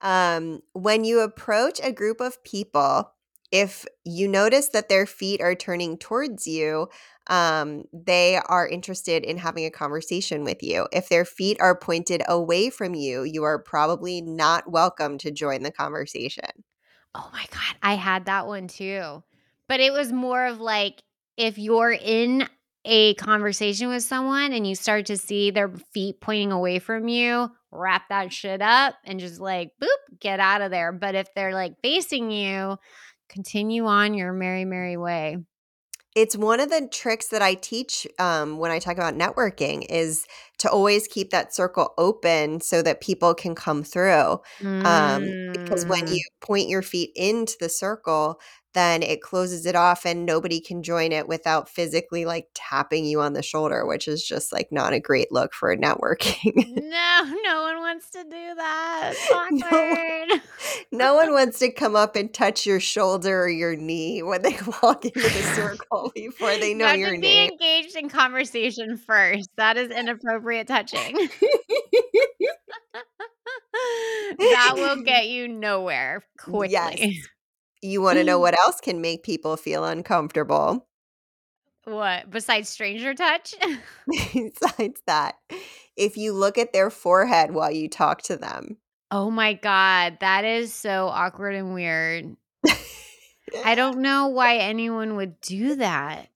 Um, 0.02 0.62
when 0.74 1.04
you 1.04 1.22
approach 1.22 1.80
a 1.84 1.92
group 1.92 2.22
of 2.22 2.44
people, 2.44 3.12
if 3.52 3.86
you 4.06 4.28
notice 4.28 4.70
that 4.70 4.90
their 4.90 5.06
feet 5.06 5.42
are 5.42 5.56
turning 5.56 5.98
towards 5.98 6.46
you, 6.46 6.88
um, 7.28 7.84
they 7.94 8.40
are 8.48 8.68
interested 8.68 9.24
in 9.24 9.38
having 9.38 9.66
a 9.66 9.72
conversation 9.72 10.44
with 10.44 10.64
you. 10.64 10.88
If 10.92 11.10
their 11.10 11.26
feet 11.26 11.58
are 11.60 11.78
pointed 11.78 12.24
away 12.28 12.70
from 12.70 12.96
you, 12.96 13.24
you 13.24 13.44
are 13.44 13.60
probably 13.60 14.22
not 14.22 14.72
welcome 14.72 15.18
to 15.20 15.32
join 15.32 15.64
the 15.64 15.72
conversation. 15.72 16.50
Oh 17.16 17.30
my 17.34 17.46
god, 17.52 17.76
I 17.82 17.96
had 17.96 18.26
that 18.26 18.48
one 18.48 18.68
too. 18.68 19.24
But 19.68 19.80
it 19.80 19.94
was 19.94 20.12
more 20.12 20.46
of 20.46 20.60
like 20.60 21.04
if 21.38 21.58
you're 21.58 21.92
in 21.92 22.48
a 22.86 23.14
conversation 23.16 23.90
with 23.90 24.04
someone 24.04 24.54
and 24.54 24.66
you 24.66 24.74
start 24.74 25.06
to 25.08 25.18
see 25.18 25.52
their 25.52 25.70
feet 25.94 26.22
pointing 26.22 26.52
away 26.52 26.80
from 26.80 27.08
you, 27.08 27.52
wrap 27.72 28.10
that 28.10 28.34
shit 28.34 28.62
up 28.62 28.96
and 29.06 29.20
just 29.20 29.40
like 29.40 29.72
boop, 29.82 30.20
get 30.20 30.40
out 30.40 30.62
of 30.62 30.72
there. 30.72 30.92
But 30.92 31.16
if 31.16 31.34
they're 31.36 31.54
like 31.54 31.80
facing 31.82 32.32
you, 32.32 32.78
continue 33.30 33.86
on 33.86 34.14
your 34.14 34.34
merry, 34.34 34.66
merry 34.66 34.98
way. 34.98 35.38
It's 36.16 36.36
one 36.36 36.60
of 36.60 36.70
the 36.70 36.88
tricks 36.92 37.28
that 37.28 37.42
I 37.42 37.54
teach, 37.54 38.08
um, 38.18 38.58
when 38.58 38.72
I 38.72 38.80
talk 38.80 38.98
about 38.98 39.14
networking 39.14 39.86
is 39.90 40.26
to 40.60 40.70
always 40.70 41.08
keep 41.08 41.32
that 41.32 41.54
circle 41.54 41.94
open 41.98 42.62
so 42.62 42.82
that 42.82 43.02
people 43.02 43.34
can 43.34 43.56
come 43.56 43.84
through, 43.84 44.40
um, 44.86 45.34
because 45.54 45.84
when 45.88 46.08
Mm. 46.08 46.14
you 46.14 46.22
point 46.42 46.70
your 46.70 46.82
feet 46.82 47.12
into 47.16 47.56
the 47.60 47.70
circle, 47.70 48.40
then 48.74 49.02
it 49.02 49.22
closes 49.22 49.66
it 49.66 49.76
off 49.76 50.06
and 50.06 50.26
nobody 50.26 50.62
can 50.62 50.84
join 50.84 51.12
it 51.12 51.28
without 51.28 51.68
physically, 51.70 52.26
like, 52.26 52.48
tapping 52.54 53.06
you 53.06 53.20
on 53.22 53.34
the 53.34 53.42
shoulder, 53.44 53.86
which 53.86 54.08
is 54.08 54.24
just, 54.24 54.52
like, 54.54 54.68
not 54.72 54.94
a 54.94 55.00
great 55.00 55.32
look 55.32 55.54
for 55.54 55.76
networking. 55.76 56.54
No, 56.92 57.24
no 57.44 57.62
one 57.64 57.80
wants 57.80 58.10
to 58.12 58.24
do 58.24 58.56
that. 58.56 59.16
No 59.52 59.98
awkward. 60.02 60.42
no 60.92 61.16
one 61.16 61.32
wants 61.34 61.60
to 61.60 61.72
come 61.72 61.96
up 61.96 62.16
and 62.16 62.34
touch 62.34 62.66
your 62.66 62.80
shoulder 62.80 63.44
or 63.44 63.50
your 63.50 63.76
knee 63.76 64.22
when 64.24 64.42
they 64.42 64.58
walk 64.84 65.06
into 65.06 65.30
the 65.30 65.44
circle 65.44 66.12
before 66.16 66.58
they 66.58 66.74
You 66.80 66.86
know 66.86 66.92
have 66.92 66.94
your 66.94 67.16
to 67.16 67.18
be 67.20 67.48
name. 67.48 67.52
engaged 67.52 67.96
in 67.96 68.10
conversation 68.10 68.98
first. 68.98 69.50
That 69.58 69.78
is 69.78 69.90
inappropriate 69.92 70.49
touching. 70.68 71.30
That 74.38 74.74
will 74.76 75.04
get 75.06 75.28
you 75.28 75.48
nowhere 75.48 76.24
Yes. 76.48 77.00
quickly. 77.00 77.22
You 77.82 78.02
wanna 78.02 78.26
know 78.26 78.40
what 78.40 78.60
else 78.60 78.82
can 78.82 79.00
make 79.00 79.24
people 79.24 79.56
feel 79.56 79.86
uncomfortable? 79.86 80.86
What, 81.86 82.30
besides 82.30 82.68
stranger 82.68 83.14
touch? 83.14 83.56
Besides 84.06 85.02
that, 85.08 85.36
if 85.96 86.18
you 86.18 86.34
look 86.34 86.58
at 86.58 86.74
their 86.74 86.90
forehead 86.90 87.52
while 87.54 87.72
you 87.72 87.88
talk 87.88 88.22
to 88.24 88.36
them. 88.36 88.76
Oh 89.12 89.32
my 89.32 89.54
god, 89.54 90.18
that 90.20 90.44
is 90.44 90.74
so 90.74 91.08
awkward 91.08 91.56
and 91.56 91.74
weird. 91.74 92.36
I 93.64 93.76
don't 93.76 94.00
know 94.00 94.28
why 94.28 94.58
anyone 94.58 95.16
would 95.16 95.40
do 95.40 95.76
that. 95.76 96.28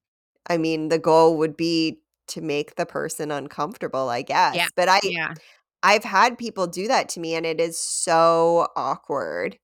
I 0.47 0.57
mean, 0.57 0.87
the 0.87 0.97
goal 0.99 1.37
would 1.39 1.57
be 1.57 1.99
to 2.27 2.41
make 2.41 2.75
the 2.75 2.85
person 2.85 3.31
uncomfortable, 3.31 4.09
I 4.09 4.21
guess. 4.23 4.59
Yeah, 4.59 4.67
but 4.75 4.89
I 4.89 4.99
yeah. 5.01 5.35
I've 5.83 6.03
had 6.05 6.37
people 6.37 6.67
do 6.67 6.87
that 6.89 7.09
to 7.09 7.19
me, 7.21 7.35
and 7.35 7.45
it 7.45 7.61
is 7.61 7.79
so 7.79 8.67
awkward. 8.75 9.59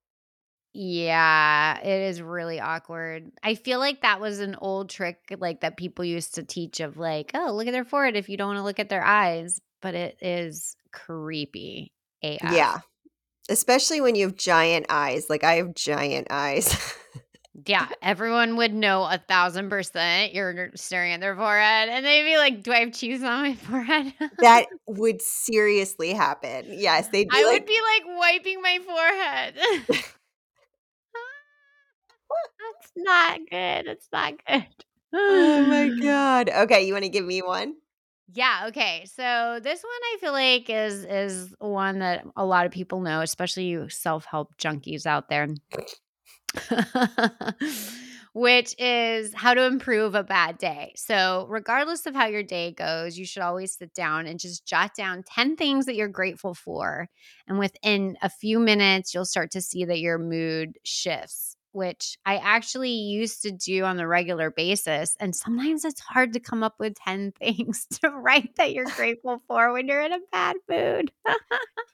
Yeah, 0.74 1.80
it 1.80 2.02
is 2.10 2.22
really 2.22 2.60
awkward. 2.60 3.32
I 3.44 3.56
feel 3.56 3.80
like 3.80 4.02
that 4.02 4.22
was 4.22 4.40
an 4.40 4.56
old 4.56 4.90
trick, 4.90 5.20
like, 5.40 5.62
that 5.62 5.78
people 5.78 6.06
used 6.06 6.36
to 6.36 6.44
teach 6.44 6.80
of, 6.80 6.96
like, 6.98 7.32
"Oh, 7.34 7.52
look 7.54 7.68
at 7.68 7.72
their 7.72 7.84
forehead 7.86 8.16
if 8.16 8.30
you 8.30 8.38
don't 8.38 8.50
wanna 8.50 8.64
look 8.64 8.80
at 8.80 8.90
their 8.90 9.04
eyes," 9.04 9.60
but 9.82 9.96
it 9.96 10.18
is 10.22 10.76
creepy 10.92 11.92
AF. 12.24 12.42
Yeah, 12.42 12.82
especially 13.50 14.02
when 14.02 14.16
you 14.16 14.28
have 14.28 14.38
giant 14.38 14.88
eyes, 14.90 15.30
like, 15.30 15.44
I 15.44 15.56
have 15.56 15.76
giant 15.76 16.28
eyes. 16.32 16.76
Yeah, 17.66 17.90
everyone 18.02 18.58
would 18.58 18.74
know 18.74 19.04
a 19.06 19.18
1000% 19.18 20.34
you're 20.34 20.72
staring 20.76 21.14
at 21.14 21.20
their 21.20 21.36
forehead, 21.36 21.90
and 21.90 22.06
they'd 22.06 22.24
be 22.24 22.38
like, 22.38 22.62
"Do 22.64 22.72
I 22.72 22.80
have 22.80 22.94
cheese 22.94 23.24
on 23.24 23.42
my 23.42 23.56
forehead?" 23.56 24.14
That 24.42 24.68
would 24.88 25.22
seriously 25.22 26.14
happen. 26.14 26.72
Yes, 26.72 27.10
they'd 27.10 27.32
be 27.32 27.44
I 27.44 27.46
would 27.46 27.66
like 27.66 27.66
be, 27.66 27.80
like, 27.82 28.18
wiping 28.20 28.62
my 28.62 28.80
forehead. 28.86 29.56
That's 32.60 32.92
not 32.96 33.40
good, 33.50 33.88
it's 33.88 34.10
not 34.12 34.34
good. 34.46 34.68
Oh 35.30 35.62
my 35.66 35.90
god. 36.02 36.50
Okay, 36.50 36.86
you 36.86 36.94
wanna 36.94 37.08
give 37.10 37.26
me 37.26 37.42
one? 37.42 37.76
Yeah, 38.32 38.66
okay, 38.68 39.06
so 39.06 39.60
this 39.64 39.82
one 39.82 39.92
I 39.92 40.18
feel 40.22 40.34
like 40.34 40.70
is 40.70 41.04
is 41.04 41.56
one 41.60 42.00
that 42.00 42.26
a 42.36 42.46
lot 42.46 42.68
of 42.68 42.72
people 42.72 43.02
know, 43.02 43.22
especially 43.22 43.66
you 43.66 43.90
self-help 43.90 44.56
junkies 44.58 45.08
out 45.08 45.30
there. 45.30 45.48
Which 48.34 48.76
is 48.78 49.34
how 49.34 49.56
to 49.56 49.66
improve 49.66 50.14
a 50.14 50.24
bad 50.24 50.60
day. 50.60 50.94
So, 50.96 51.48
regardless 51.50 52.06
of 52.06 52.14
how 52.14 52.28
your 52.28 52.44
day 52.44 52.72
goes, 52.72 53.18
you 53.18 53.26
should 53.26 53.42
always 53.42 53.76
sit 53.76 53.94
down 53.96 54.28
and 54.28 54.40
just 54.40 54.66
jot 54.68 54.94
down 54.96 55.24
10 55.24 55.56
things 55.56 55.88
that 55.88 55.96
you're 55.96 56.08
grateful 56.08 56.54
for. 56.54 57.10
And 57.48 57.58
within 57.58 58.18
a 58.22 58.30
few 58.30 58.60
minutes, 58.60 59.14
you'll 59.14 59.26
start 59.26 59.50
to 59.52 59.62
see 59.62 59.84
that 59.86 60.00
your 60.00 60.20
mood 60.20 60.78
shifts, 60.84 61.56
which 61.72 62.18
I 62.26 62.38
actually 62.38 62.92
used 62.92 63.44
to 63.44 63.52
do 63.52 63.84
on 63.84 64.00
a 64.00 64.08
regular 64.08 64.52
basis. 64.52 65.16
And 65.20 65.36
sometimes 65.36 65.86
it's 65.86 66.02
hard 66.02 66.34
to 66.34 66.40
come 66.40 66.64
up 66.64 66.76
with 66.80 66.96
10 66.96 67.34
things 67.40 67.86
to 68.02 68.10
write 68.10 68.56
that 68.56 68.74
you're 68.74 68.86
grateful 68.86 69.42
for 69.48 69.74
when 69.74 69.88
you're 69.88 70.02
in 70.02 70.14
a 70.14 70.20
bad 70.32 70.58
mood. 70.70 71.12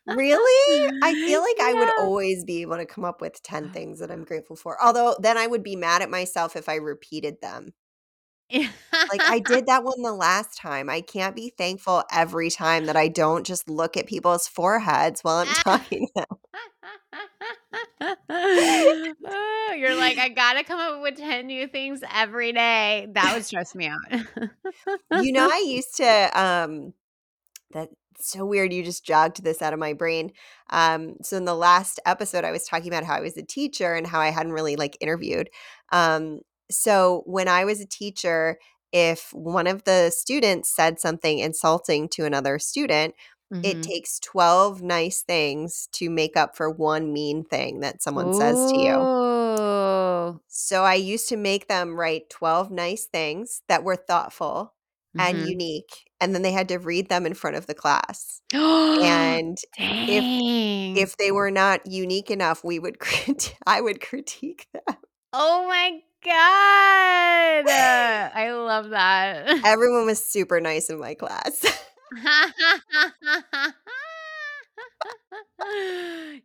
Really? 0.08 0.90
I 1.02 1.14
feel 1.14 1.42
like 1.42 1.60
I 1.62 1.74
would 1.74 1.90
always 2.00 2.44
be 2.44 2.62
able 2.62 2.78
to 2.78 2.86
come 2.86 3.04
up 3.04 3.22
with 3.22 3.42
10 3.42 3.72
things 3.72 4.00
that 4.00 4.12
I'm 4.12 4.24
grateful 4.24 4.56
for, 4.56 4.82
although 4.84 5.16
then 5.20 5.38
I 5.38 5.48
would 5.48 5.64
be 5.64 5.76
mad 5.76 6.02
at 6.02 6.10
myself 6.10 6.56
if 6.56 6.70
I 6.70 6.76
repeated 6.76 7.42
them. 7.42 7.74
Like, 8.52 9.22
I 9.24 9.40
did 9.46 9.66
that 9.68 9.84
one 9.84 10.02
the 10.02 10.14
last 10.14 10.58
time. 10.58 10.90
I 10.90 11.02
can't 11.02 11.36
be 11.36 11.54
thankful 11.58 12.04
every 12.12 12.50
time 12.50 12.86
that 12.86 12.96
I 12.96 13.08
don't 13.08 13.46
just 13.46 13.70
look 13.70 13.98
at 13.98 14.06
people's 14.08 14.48
foreheads 14.48 15.22
while 15.22 15.38
I'm 15.38 15.48
talking 15.48 16.08
to 16.08 16.14
them. 16.16 16.35
Oh, 18.02 19.74
you're 19.78 19.96
like, 19.96 20.18
"I 20.18 20.30
gotta 20.30 20.64
come 20.64 20.80
up 20.80 21.02
with 21.02 21.18
10 21.18 21.48
new 21.48 21.68
things 21.68 22.02
every 22.14 22.52
day." 22.54 23.08
That 23.14 23.34
would 23.34 23.46
stress 23.46 23.76
me 23.76 23.88
out. 23.88 24.00
You 25.22 25.32
know, 25.32 25.50
I 25.52 25.64
used 25.68 25.98
to, 25.98 26.40
um 26.40 26.94
that's 27.72 27.94
so 28.20 28.46
weird 28.46 28.74
you 28.74 28.84
just 28.84 29.06
jogged 29.06 29.44
this 29.44 29.62
out 29.62 29.74
of 29.74 29.80
my 29.80 29.94
brain. 29.94 30.32
Um, 30.70 31.16
so 31.22 31.38
in 31.38 31.46
the 31.46 31.56
last 31.56 32.00
episode, 32.06 32.46
I 32.46 32.52
was 32.52 32.66
talking 32.66 32.88
about 32.88 33.04
how 33.04 33.16
I 33.16 33.22
was 33.22 33.38
a 33.38 33.44
teacher 33.44 33.94
and 33.94 34.08
how 34.08 34.20
I 34.20 34.30
hadn't 34.30 34.54
really, 34.54 34.76
like, 34.78 34.98
interviewed. 35.02 35.50
Um, 35.92 36.40
so 36.72 37.24
when 37.26 37.48
I 37.48 37.66
was 37.66 37.82
a 37.82 37.86
teacher, 37.86 38.58
if 38.94 39.30
one 39.34 39.68
of 39.68 39.84
the 39.84 40.10
students 40.10 40.74
said 40.74 41.00
something 41.00 41.40
insulting 41.40 42.08
to 42.10 42.26
another 42.26 42.60
student, 42.60 43.14
it 43.64 43.82
Mhm. 43.82 43.84
takes 43.84 44.20
12 44.20 44.82
nice 44.82 45.22
things 45.24 45.88
to 45.94 46.10
make 46.10 46.38
up 46.38 46.56
for 46.58 46.70
one 46.70 47.14
mean 47.14 47.44
thing 47.46 47.80
that 47.82 48.02
someone 48.04 48.32
says 48.34 48.66
to 48.68 48.80
you. 48.80 49.10
So 50.52 50.84
I 50.84 50.96
used 50.96 51.30
to 51.30 51.38
make 51.38 51.68
them 51.68 51.96
write 52.00 52.30
12 52.30 52.72
nice 52.72 53.06
things 53.06 53.62
that 53.68 53.84
were 53.84 53.96
thoughtful, 53.96 54.74
and 55.18 55.40
Mhm. 55.40 55.46
unique, 55.46 56.10
and 56.20 56.34
then 56.36 56.42
they 56.44 56.52
had 56.52 56.68
to 56.70 56.78
read 56.80 57.10
them 57.10 57.26
in 57.26 57.34
front 57.34 57.56
of 57.58 57.68
the 57.68 57.74
class. 57.76 58.42
And 59.02 59.58
if 60.08 60.26
if 60.96 61.18
they 61.18 61.32
were 61.32 61.52
not 61.52 61.86
unique 61.88 62.32
enough, 62.32 62.64
we 62.64 62.80
would 62.80 63.00
crit 63.02 63.56
I 63.68 63.82
would 63.82 64.02
critique 64.02 64.68
them. 64.74 64.98
Oh 65.34 65.68
my 65.68 66.02
god. 66.24 67.70
I 67.70 68.52
love 68.54 68.90
that. 68.90 69.48
Everyone 69.66 70.06
was 70.06 70.24
super 70.24 70.60
nice 70.60 70.90
in 70.90 71.00
my 71.00 71.14
class. 71.16 71.66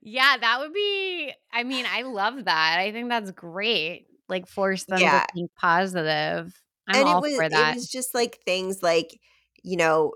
Yeah, 0.02 0.36
that 0.38 0.58
would 0.60 0.72
be 0.72 1.32
I 1.52 1.64
mean, 1.64 1.86
I 1.88 2.02
love 2.02 2.44
that. 2.44 2.78
I 2.78 2.92
think 2.92 3.08
that's 3.08 3.30
great. 3.32 4.06
Like, 4.28 4.46
force 4.46 4.84
them 4.84 5.10
to 5.10 5.20
think 5.34 5.50
positive. 5.56 6.54
I'm 6.88 7.00
And 7.00 7.08
it 7.08 7.18
all 7.18 7.20
was 7.20 7.34
for 7.34 7.48
it 7.50 7.66
was 7.66 7.88
just, 7.88 8.14
like, 8.14 8.40
things 8.44 8.82
like, 8.82 9.18
you 9.62 9.76
know, 9.76 10.12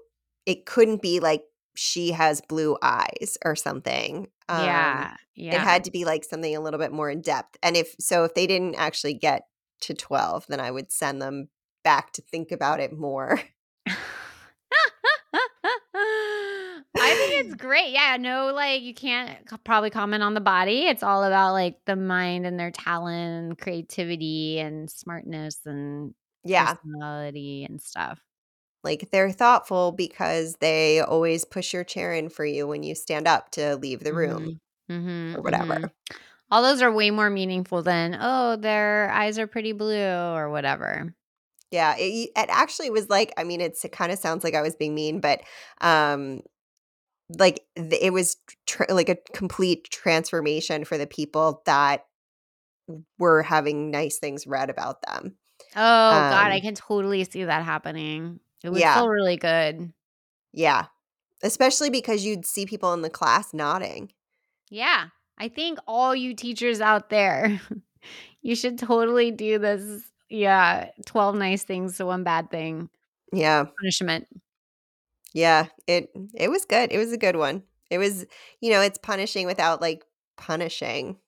it 0.47 0.67
couldn't 0.67 1.03
be 1.03 1.21
like, 1.21 1.45
"She 1.77 2.11
has 2.13 2.41
blue 2.41 2.77
eyes," 2.83 3.37
or 3.45 3.55
something. 3.57 4.29
Um, 4.49 5.05
Yeah, 5.05 5.17
it 5.51 5.61
had 5.61 5.85
to 5.85 5.91
be, 5.91 6.05
like, 6.05 6.25
something 6.25 6.55
a 6.57 6.61
little 6.61 6.79
bit 6.81 6.93
more 6.93 7.11
in-depth, 7.11 7.57
and 7.63 7.77
if 7.77 7.95
so 8.01 8.25
if 8.25 8.35
they 8.35 8.47
didn't 8.47 8.75
actually 8.77 9.15
get 9.15 9.43
to 9.83 9.95
12, 9.95 10.47
then 10.49 10.61
I 10.61 10.71
would 10.71 10.91
send 10.93 11.21
them 11.23 11.49
back 11.85 12.13
to 12.15 12.23
think 12.23 12.51
about 12.53 12.81
it 12.81 12.93
more. 12.93 13.41
I 17.01 17.09
think 17.15 17.33
it's 17.47 17.55
great. 17.57 17.91
Yeah, 17.93 18.17
no, 18.19 18.53
like, 18.55 18.83
you 18.83 18.95
can't 18.95 19.49
c 19.51 19.57
probably 19.65 19.91
comment 19.91 20.23
on 20.23 20.35
the 20.35 20.41
body. 20.41 20.87
It's 20.87 21.03
all 21.03 21.25
about, 21.25 21.53
like, 21.53 21.85
the 21.87 21.97
mind 21.97 22.47
and 22.47 22.59
their 22.59 22.71
talent, 22.71 23.17
and 23.51 23.59
creativity, 23.59 24.61
and 24.61 24.89
smartness, 24.91 25.67
and 25.67 26.15
Yeah. 26.45 26.77
personality, 26.85 27.65
and 27.65 27.81
stuff. 27.83 28.25
Like, 28.85 29.11
they're 29.11 29.33
thoughtful 29.33 29.93
because 29.93 30.57
they 30.61 31.01
always 31.01 31.45
push 31.47 31.73
your 31.73 31.85
chair 31.85 32.13
in 32.13 32.29
for 32.29 32.45
you 32.45 32.67
when 32.69 32.83
you 32.83 32.95
stand 32.95 33.27
up 33.27 33.51
to 33.53 33.77
leave 33.77 34.05
the 34.05 34.13
room 34.15 34.39
Mhm. 34.43 34.61
Mhm, 34.91 35.37
or 35.37 35.43
whatever. 35.43 35.93
All 36.51 36.63
those 36.63 36.83
are 36.83 36.93
way 36.93 37.11
more 37.11 37.31
meaningful 37.31 37.83
than, 37.83 38.17
"Oh, 38.21 38.57
their 38.57 39.11
eyes 39.13 39.39
are 39.39 39.47
pretty 39.49 39.73
blue," 39.73 39.97
or 40.35 40.51
whatever. 40.51 41.15
Yeah, 41.73 41.95
it 41.99 42.31
it 42.37 42.49
actually 42.51 42.91
was 42.91 43.09
like 43.09 43.33
I 43.37 43.45
mean, 43.45 43.61
it's 43.61 43.85
it 43.85 43.93
kinda 43.93 44.17
sounds 44.17 44.45
like 44.45 44.55
I 44.55 44.63
was 44.63 44.77
being 44.77 44.95
mean, 44.95 45.21
but, 45.21 45.43
um, 45.81 46.43
like, 47.31 47.67
it 47.77 48.13
was 48.13 48.37
tr 48.67 48.85
like, 48.91 49.09
a 49.09 49.17
complete 49.35 49.85
transformation 49.91 50.85
for 50.85 50.99
the 50.99 51.07
people 51.07 51.63
that 51.67 52.07
were 53.19 53.43
having 53.43 53.91
nice 53.91 54.19
things 54.19 54.47
read 54.47 54.71
about 54.71 55.03
them. 55.03 55.37
Oh 55.77 56.23
god, 56.25 56.53
I 56.53 56.61
Um 56.61 56.61
can 56.61 56.75
totally 56.75 57.25
see 57.25 57.45
that 57.45 57.65
happening. 57.65 58.41
It 58.63 58.71
would 58.71 58.87
Yeah. 58.87 58.89
feel 58.89 59.09
really 59.09 59.37
good. 59.37 59.95
Yeah. 60.55 60.87
Especially 61.43 61.91
because 61.91 62.25
you'd 62.25 62.47
see 62.47 62.67
people 62.67 62.93
in 62.95 63.03
the 63.03 63.11
class 63.11 63.55
nodding. 63.55 64.11
Yeah. 64.71 65.09
I 65.39 65.49
think 65.49 65.79
all 65.87 66.15
you 66.15 66.35
teachers 66.35 66.81
out 66.81 67.11
there, 67.11 67.61
you 68.43 68.57
should 68.57 68.79
totally 68.79 69.31
do 69.31 69.59
this 69.59 70.11
yeah, 70.31 70.91
12 71.07 71.37
nice 71.37 71.65
things 71.65 71.99
to 71.99 72.07
1 72.07 72.25
bad 72.25 72.51
thing 72.51 72.91
Yeah. 73.33 73.67
punishment. 73.81 74.29
Yeah, 75.35 75.67
it 75.89 76.11
it 76.35 76.51
was 76.51 76.65
good, 76.65 76.93
it 76.93 76.99
was 76.99 77.13
a 77.13 77.19
good 77.19 77.37
one. 77.37 77.65
It 77.91 77.99
was 77.99 78.25
you 78.61 78.71
know, 78.73 78.81
it's 78.81 78.99
punishing 78.99 79.47
without, 79.47 79.81
like, 79.83 80.05
punishing. 80.39 81.19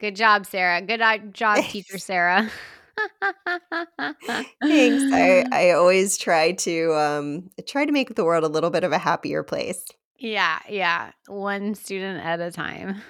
Good 0.00 0.16
job, 0.16 0.46
Sarah. 0.46 0.80
Good 0.80 1.00
job, 1.34 1.68
teacher 1.68 1.98
Sarah. 1.98 2.50
Thanks. 4.68 5.04
I 5.12 5.44
I 5.52 5.70
always 5.72 6.16
try 6.18 6.52
to, 6.52 6.94
um, 6.94 7.50
try 7.66 7.84
to 7.84 7.92
make 7.92 8.14
the 8.14 8.24
world 8.24 8.44
a 8.44 8.48
little 8.48 8.70
bit 8.70 8.84
of 8.84 8.92
a 8.92 8.98
happier 8.98 9.42
place. 9.42 9.84
Yeah, 10.18 10.60
yeah. 10.68 11.12
1 11.28 11.74
student 11.74 12.24
at 12.24 12.40
a 12.40 12.50
time. 12.50 13.02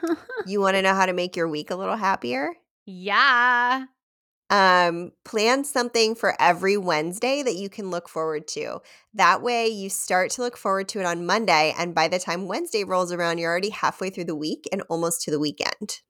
You 0.45 0.61
wanna 0.61 0.83
know 0.83 0.95
how 0.95 1.07
to 1.07 1.13
make 1.15 1.35
your 1.37 1.49
week 1.49 1.71
a 1.71 1.77
little 1.77 1.97
happier? 1.97 2.55
Yeah. 2.87 3.87
Um, 4.51 5.13
plan 5.25 5.63
something 5.65 6.17
for 6.17 6.35
every 6.41 6.77
Wednesday 6.77 7.43
that 7.43 7.55
you 7.55 7.71
can 7.71 7.91
look 7.91 8.09
forward 8.09 8.49
to. 8.49 8.81
That 9.15 9.43
way, 9.43 9.69
you 9.69 9.89
start 9.89 10.33
to 10.33 10.43
look 10.43 10.57
forward 10.57 10.89
to 10.89 10.99
it 10.99 11.07
on 11.07 11.25
Monday, 11.25 11.73
and 11.79 11.95
by 11.95 12.09
the 12.09 12.19
time 12.19 12.49
Wednesday 12.49 12.83
rolls 12.83 13.13
around, 13.13 13.39
you're 13.39 13.51
already 13.51 13.71
halfway 13.71 14.11
through 14.11 14.25
the 14.25 14.35
week 14.35 14.69
and 14.73 14.83
almost 14.89 15.23
to 15.23 15.31
the 15.31 15.39
weekend. 15.39 16.01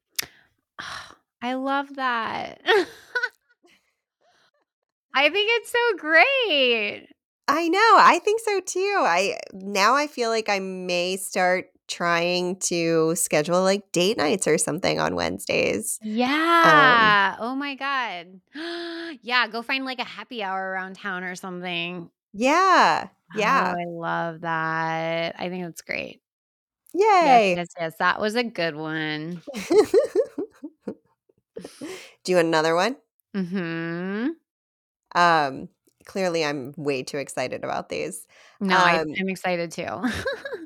I 1.42 1.54
love 1.54 1.96
that. 1.96 2.60
I 5.14 5.28
think 5.28 5.50
it's 5.52 5.70
so 5.70 5.96
great. 5.98 7.08
I 7.48 7.68
know, 7.68 7.96
I 7.98 8.20
think 8.24 8.40
so 8.44 8.60
too. 8.60 8.96
I 9.00 9.38
now 9.52 9.94
I 9.94 10.06
feel 10.06 10.30
like 10.30 10.48
I 10.48 10.60
may 10.60 11.16
start 11.16 11.66
trying 11.90 12.58
to 12.60 13.16
schedule, 13.16 13.62
like, 13.62 13.92
date 13.92 14.18
nights 14.18 14.48
or 14.48 14.58
something 14.58 15.00
on 15.00 15.16
Wednesdays. 15.16 16.00
Um 16.64 17.16
Yeah. 17.22 17.36
Oh 17.38 17.54
my 17.54 17.74
god. 17.74 18.40
Yeah, 19.22 19.48
go 19.48 19.60
find, 19.62 19.84
like, 19.84 19.98
a 19.98 20.04
happy 20.04 20.42
hour 20.42 20.70
around 20.70 20.94
town 20.96 21.24
or 21.24 21.34
something. 21.34 22.10
Yeah. 22.32 23.08
Oh, 23.34 23.34
Yeah. 23.34 23.76
I 23.78 23.84
love 23.86 24.40
that. 24.40 25.36
I 25.38 25.48
think 25.48 25.64
that's 25.64 25.82
great. 25.82 26.22
Yes, 27.20 27.34
Yay. 27.42 27.54
yes, 27.54 27.68
yes. 27.78 27.96
That 27.98 28.20
was 28.20 28.34
a 28.36 28.44
good 28.44 28.76
one. 28.76 29.42
Do 32.24 32.32
you 32.32 32.36
want 32.36 32.48
another 32.48 32.74
one? 32.74 32.96
Mhm. 33.34 34.40
Um, 35.14 35.68
clearly, 36.06 36.44
I'm 36.44 36.72
way 36.76 37.02
too 37.02 37.18
excited 37.18 37.64
about 37.64 37.88
these. 37.88 38.26
No, 38.60 38.84
I 38.84 38.98
Um 38.98 39.06
I'm 39.18 39.28
excited 39.28 39.70
too. 39.72 39.86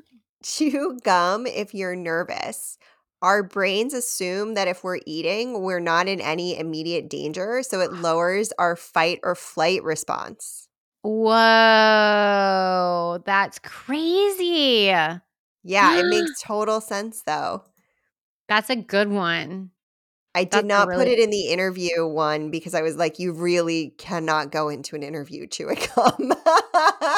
chew 0.45 0.99
gum 1.03 1.47
if 1.47 1.73
you're 1.73 1.95
nervous. 1.95 2.77
Our 3.21 3.43
brains 3.43 3.93
assume 3.93 4.53
that 4.55 4.67
if 4.67 4.83
we're 4.83 4.99
eating, 5.05 5.61
we're 5.61 5.79
not 5.79 6.07
in 6.07 6.21
any 6.21 6.57
immediate 6.59 7.09
danger, 7.09 7.63
so 7.63 7.81
it 7.81 7.93
lowers 7.93 8.51
our 8.59 8.75
fight 8.75 9.19
or 9.23 9.35
flight 9.35 9.83
response. 9.83 10.67
Whoa, 11.03 11.39
that's 13.25 13.59
crazy. 13.59 14.91
Yeah, 15.63 15.99
it 15.99 16.05
makes 16.05 16.33
total 16.41 16.81
sense, 16.81 17.21
though. 17.23 17.63
That's 18.47 18.69
a 18.69 18.75
good 18.75 19.09
one. 19.09 19.71
I 20.35 20.43
did 20.43 20.51
That's 20.51 20.65
not 20.65 20.89
put 20.89 21.07
it 21.07 21.17
in 21.17 21.29
the 21.29 21.47
interview 21.47 22.05
one 22.05 22.51
because 22.51 22.73
I 22.75 22.81
was 22.81 22.97
like, 22.97 23.19
"You 23.19 23.31
really 23.31 23.95
cannot 23.97 24.51
go 24.51 24.67
into 24.67 24.97
an 24.97 25.01
interview 25.01 25.47
chewing 25.47 25.79
gum." 25.95 26.33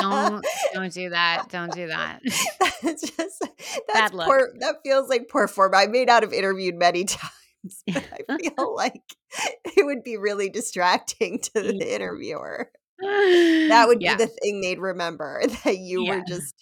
Don't 0.02 0.46
don't 0.74 0.94
do 0.94 1.10
that. 1.10 1.50
Don't 1.50 1.74
do 1.74 1.88
that. 1.88 2.22
That's 2.84 3.02
just 3.02 3.40
that's 3.40 3.82
Bad 3.92 4.14
luck. 4.14 4.28
poor 4.28 4.54
that 4.60 4.76
feels 4.84 5.10
like 5.10 5.30
poor 5.30 5.48
form. 5.48 5.74
I 5.74 5.88
may 5.88 6.06
not 6.06 6.22
have 6.22 6.32
interviewed 6.32 6.76
many 6.76 7.04
times, 7.06 7.84
but 7.88 8.04
I 8.30 8.38
feel 8.38 8.76
like 8.76 9.02
it 9.76 9.84
would 9.84 10.04
be 10.04 10.18
really 10.18 10.50
distracting 10.50 11.40
to 11.40 11.52
the 11.56 11.96
interviewer. 11.96 12.70
That 13.00 13.86
would 13.88 13.98
be 13.98 14.14
the 14.14 14.28
thing 14.28 14.62
they'd 14.62 14.80
remember, 14.80 15.42
that 15.64 15.80
you 15.80 16.06
were 16.06 16.22
just 16.28 16.54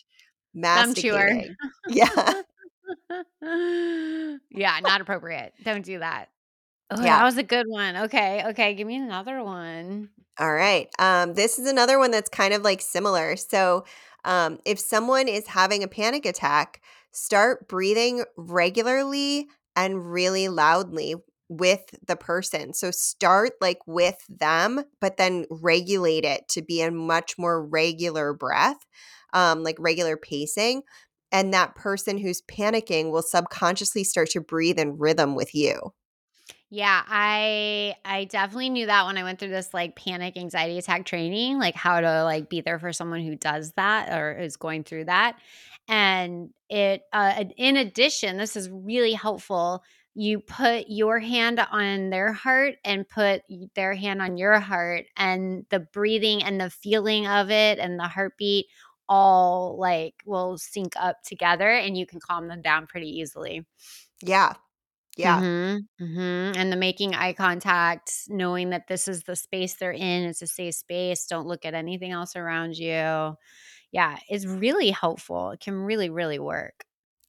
masticating. 0.53 1.53
Yeah. 1.89 2.33
Yeah, 4.51 4.79
not 4.81 5.01
appropriate. 5.01 5.53
Don't 5.63 5.83
do 5.83 5.99
that. 5.99 6.29
Oh, 6.91 6.98
that 6.98 7.24
was 7.24 7.38
a 7.38 7.43
good 7.43 7.67
one. 7.67 7.95
Okay, 7.98 8.43
okay, 8.50 8.74
give 8.76 8.88
me 8.88 8.95
another 8.95 9.43
one. 9.43 10.12
Alright, 10.39 10.89
um, 11.00 11.34
this 11.34 11.58
is 11.60 11.69
another 11.69 11.98
one 11.98 12.12
that's 12.12 12.30
kind 12.30 12.54
of, 12.54 12.62
like, 12.62 12.82
similar. 12.82 13.38
So, 13.38 13.86
um, 14.26 14.60
if 14.65 14.80
someone 14.80 15.28
is 15.30 15.48
having 15.48 15.82
a 15.84 15.88
panic 15.88 16.26
attack, 16.26 16.82
start 17.12 17.69
breathing 17.69 18.26
regularly 18.36 19.48
and 19.78 20.12
really 20.12 20.50
loudly 20.50 21.15
with 21.48 21.95
the 22.06 22.17
person. 22.17 22.74
So 22.74 22.91
start, 22.91 23.54
like, 23.62 23.80
with 23.88 24.17
them, 24.28 24.84
but 25.00 25.15
then 25.17 25.45
regulate 25.50 26.26
it 26.26 26.50
to 26.50 26.62
be 26.62 26.82
a 26.82 26.91
much 26.91 27.38
more 27.38 27.63
regular 27.65 28.34
breath, 28.34 28.86
um, 29.34 29.63
like, 29.63 29.78
regular 29.80 30.17
pacing, 30.17 30.82
and 31.32 31.54
that 31.54 31.76
person 31.76 32.17
who's 32.17 32.41
panicking 32.41 33.10
will 33.12 33.21
subconsciously 33.21 34.04
start 34.04 34.30
to 34.32 34.41
breathe 34.41 34.80
in 34.80 34.98
rhythm 34.98 35.34
with 35.36 35.56
you. 35.56 35.93
Yeah, 36.71 37.04
I 37.08 37.95
I 38.04 38.25
definitely 38.25 38.69
knew 38.69 38.88
that 38.88 39.06
when 39.06 39.17
I 39.17 39.23
went 39.23 39.39
through 39.39 39.49
this, 39.49 39.73
like, 39.73 39.95
panic 39.95 40.36
anxiety 40.36 40.78
attack 40.80 41.06
training, 41.06 41.60
like, 41.60 41.75
how 41.75 42.01
to, 42.01 42.23
like, 42.23 42.49
be 42.49 42.62
there 42.62 42.80
for 42.80 42.91
someone 42.91 43.21
who 43.21 43.36
does 43.36 43.71
that 43.73 44.12
or 44.17 44.34
is 44.34 44.58
going 44.58 44.84
through 44.84 45.06
that, 45.06 45.38
and 45.88 46.49
it, 46.69 47.04
uh, 47.13 47.43
in 47.58 47.78
addition, 47.78 48.38
this 48.38 48.56
is 48.56 48.69
really 48.71 49.13
helpful, 49.13 49.84
you 50.15 50.39
put 50.39 50.86
your 50.88 51.19
hand 51.19 51.60
on 51.71 52.10
their 52.10 52.32
heart 52.34 52.75
and 52.84 53.08
put 53.08 53.43
their 53.75 53.93
hand 53.93 54.21
on 54.21 54.36
your 54.38 54.60
heart, 54.60 55.06
and 55.17 55.65
the 55.69 55.80
breathing 55.80 56.41
and 56.43 56.60
the 56.60 56.69
feeling 56.71 57.28
of 57.28 57.51
it 57.51 57.78
and 57.78 57.99
the 57.99 58.08
heartbeat 58.08 58.65
all, 59.08 59.78
like, 59.80 60.15
will 60.25 60.58
sync 60.58 60.93
up 60.99 61.21
together, 61.23 61.69
and 61.69 61.95
you 61.95 62.08
can 62.08 62.19
calm 62.19 62.47
them 62.47 62.62
down 62.63 62.88
pretty 62.88 63.10
easily. 63.19 63.63
Yeah. 64.23 64.56
Yeah. 65.17 65.45
Mhm, 65.45 65.88
mhm, 65.99 66.56
and 66.56 66.71
the 66.71 66.75
making 66.78 67.15
eye 67.15 67.34
contact, 67.34 68.12
knowing 68.28 68.69
that 68.69 68.88
this 68.88 69.08
is 69.08 69.23
the 69.23 69.36
space 69.36 69.75
they're 69.75 69.91
in, 69.91 70.23
it's 70.23 70.41
a 70.43 70.47
safe 70.47 70.75
space, 70.75 71.25
don't 71.25 71.47
look 71.47 71.65
at 71.65 71.73
anything 71.73 72.12
else 72.12 72.36
around 72.36 72.78
you. 72.78 73.36
Yeah, 73.91 74.19
it's 74.30 74.45
really 74.47 74.91
helpful, 74.91 75.51
it 75.51 75.62
can 75.62 75.75
really, 75.75 76.10
really 76.12 76.39
work. 76.39 76.86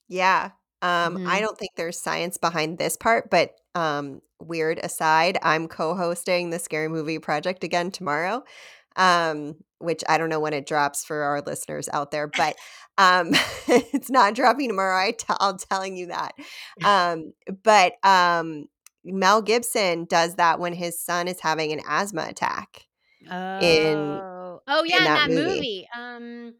Yeah. 0.09 0.51
Um, 0.81 1.17
I 1.25 1.41
Mhm. 1.41 1.41
don't 1.41 1.57
think 1.57 1.71
there's 1.75 1.99
science 1.99 2.37
behind 2.37 2.77
this 2.77 2.95
part, 2.97 3.29
but, 3.29 3.55
um, 3.75 4.21
weird 4.39 4.79
aside, 4.83 5.37
I'm 5.41 5.67
co-hosting 5.67 6.49
the 6.51 6.59
Scary 6.59 6.87
Movie 6.87 7.17
Project 7.19 7.63
again 7.63 7.89
tomorrow, 7.91 8.43
um, 8.97 9.55
which 9.79 10.03
I 10.09 10.17
don't 10.17 10.29
know 10.29 10.39
when 10.39 10.53
it 10.53 10.65
drops 10.67 11.05
for 11.05 11.21
our 11.23 11.41
listeners 11.41 11.87
out 11.93 12.11
there, 12.11 12.27
but, 12.27 12.55
um, 12.97 13.29
it's 13.67 14.09
not 14.09 14.33
dropping 14.35 14.67
tomorrow, 14.69 14.97
I 14.97 15.11
tell 15.11 15.37
I'm 15.39 15.57
telling 15.57 15.95
you 15.95 16.07
that. 16.07 16.33
Um, 16.83 17.33
but, 17.63 17.93
um, 18.03 18.65
Mel 19.05 19.41
Gibson 19.41 20.05
does 20.05 20.35
that 20.35 20.59
when 20.59 20.73
his 20.73 20.99
son 20.99 21.27
is 21.29 21.39
having 21.39 21.71
an 21.71 21.79
asthma 21.87 22.25
attack 22.29 22.85
in 23.21 23.29
Oh. 23.31 24.61
Oh, 24.67 24.83
yeah, 24.83 24.97
in 24.97 25.03
that 25.05 25.27
that 25.27 25.29
movie. 25.29 25.55
movie, 25.55 25.87
um, 25.95 26.53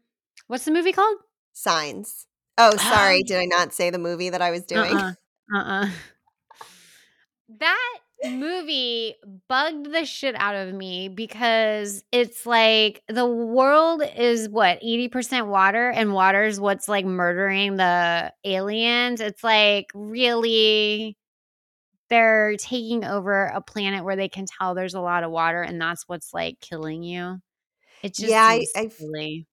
what's 0.46 0.64
the 0.64 0.70
movie 0.70 0.92
called? 0.92 1.18
Signs. 1.52 2.26
Oh, 2.56 2.70
Oh, 2.72 2.76
sorry, 2.76 3.22
did. 3.22 3.36
I 3.38 3.44
not 3.44 3.74
say 3.74 3.90
the 3.90 3.98
movie 3.98 4.30
that 4.30 4.40
I 4.40 4.50
was 4.50 4.62
doing? 4.62 4.96
Uh-uh, 4.96 5.12
uh-uh. 5.54 5.88
That 7.60 7.98
movie 8.24 9.14
bugged 9.48 9.92
the 9.92 10.04
shit 10.04 10.34
out 10.36 10.54
of 10.56 10.74
me 10.74 11.08
because 11.08 12.02
it's 12.12 12.46
like 12.46 13.02
the 13.08 13.26
world 13.26 14.02
is 14.16 14.48
what, 14.48 14.78
80% 14.82 15.46
water, 15.48 15.90
and 15.90 16.12
water 16.14 16.44
is 16.44 16.60
what's, 16.60 16.88
like, 16.88 17.04
murdering 17.06 17.76
the 17.76 18.32
aliens? 18.44 19.20
It's 19.20 19.44
like, 19.44 19.86
really? 19.94 21.16
They're 22.10 22.56
taking 22.58 23.04
over 23.04 23.46
a 23.46 23.60
planet 23.62 24.04
where 24.04 24.16
they 24.16 24.28
can 24.30 24.46
tell 24.46 24.74
there's 24.74 24.94
a 24.94 25.00
lot 25.02 25.24
of 25.24 25.30
water, 25.32 25.62
and 25.62 25.80
that's 25.80 26.04
what's, 26.08 26.34
like, 26.34 26.60
killing 26.60 27.02
you? 27.04 27.38
It 28.02 28.14
Yeah, 28.16 28.42
just 28.44 28.74
I 28.74 28.90
silly. 28.98 29.46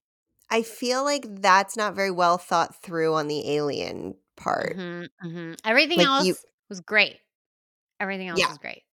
I 0.49 0.61
feel 0.61 1.03
like 1.03 1.25
that's 1.41 1.75
not 1.75 1.95
very 1.95 2.11
well 2.11 2.37
thought 2.37 2.81
through 2.81 3.13
on 3.15 3.27
the 3.27 3.49
alien 3.55 4.15
part. 4.35 4.77
Mhm, 4.77 5.07
mhm. 5.23 5.55
Everything 5.63 6.01
Like, 6.01 6.11
you 6.17 6.37
else 6.39 6.45
was 6.69 6.81
great. 6.81 7.19
Everything 7.99 8.27
else 8.27 8.35
Yeah. 8.35 8.47
was 8.47 8.57
great. 8.57 8.83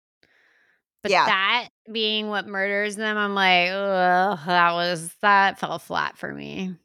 But 1.04 1.10
Yeah. 1.10 1.24
that 1.24 1.68
being 1.90 2.28
what 2.28 2.46
murders 2.46 2.94
them, 2.96 3.16
I'm 3.18 3.34
like, 3.34 3.68
that 3.70 4.72
was 4.72 5.12
that 5.20 5.58
fell 5.58 5.78
flat 5.80 6.16
for 6.16 6.32
me. 6.32 6.76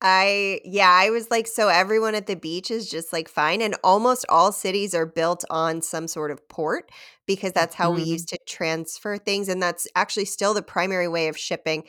I 0.00 0.60
yeah, 0.64 0.90
I 0.90 1.10
was 1.10 1.30
like, 1.30 1.46
"So 1.48 1.68
everyone 1.68 2.14
at 2.14 2.26
the 2.26 2.36
beach 2.36 2.70
is 2.70 2.88
just, 2.88 3.12
like, 3.12 3.28
fine?" 3.28 3.60
And 3.60 3.74
almost 3.82 4.24
all 4.28 4.52
cities 4.52 4.94
are 4.94 5.06
built 5.06 5.44
on 5.50 5.82
some 5.82 6.06
sort 6.06 6.30
of 6.30 6.46
port 6.48 6.90
because 7.26 7.52
that's 7.52 7.74
how 7.74 7.90
we 7.92 8.00
Mhm. 8.00 8.04
used 8.04 8.28
to 8.28 8.38
transfer 8.46 9.16
things, 9.18 9.48
and 9.48 9.60
that's 9.62 9.88
actually 9.96 10.26
still 10.26 10.54
the 10.54 10.62
primary 10.62 11.08
way 11.08 11.26
of 11.28 11.36
shipping. 11.36 11.84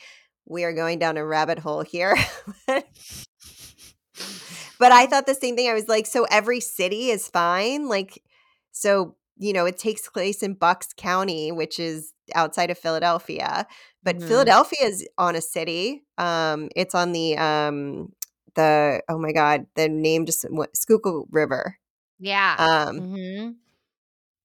We 0.45 0.63
are 0.63 0.73
going 0.73 0.97
down 0.99 1.17
a 1.17 1.25
rabbit 1.25 1.59
hole 1.59 1.81
here. 1.83 2.15
But 4.79 4.91
I 4.93 5.05
thought 5.07 5.25
the 5.27 5.35
same 5.35 5.55
thing, 5.55 5.69
I 5.69 5.73
was 5.73 5.87
like, 5.89 6.05
"So 6.07 6.23
every 6.31 6.61
city 6.61 7.09
is 7.11 7.27
fine?" 7.27 7.87
Like, 7.89 8.23
so, 8.71 9.15
you 9.39 9.53
know, 9.53 9.65
it 9.65 9.77
takes 9.79 10.09
place 10.09 10.43
in 10.43 10.53
Bucks 10.55 10.89
County, 10.97 11.51
which 11.51 11.79
is 11.79 12.13
outside 12.35 12.71
of 12.71 12.77
Philadelphia, 12.77 13.65
but 14.03 14.17
Mhm. 14.17 14.27
Philadelphia 14.27 14.79
is 14.87 15.07
on 15.17 15.35
a 15.35 15.41
city, 15.41 16.03
um, 16.19 16.69
it's 16.75 16.95
on 16.95 17.13
the, 17.13 17.37
um, 17.37 18.13
the 18.55 19.01
oh 19.09 19.17
my 19.19 19.31
god, 19.33 19.65
the 19.75 19.89
name 19.89 20.25
just 20.27 20.43
what 20.51 20.75
Schuylkill 20.77 21.27
River. 21.31 21.77
Yeah. 22.19 22.55
Um 22.59 22.99
mm-hmm. 22.99 23.51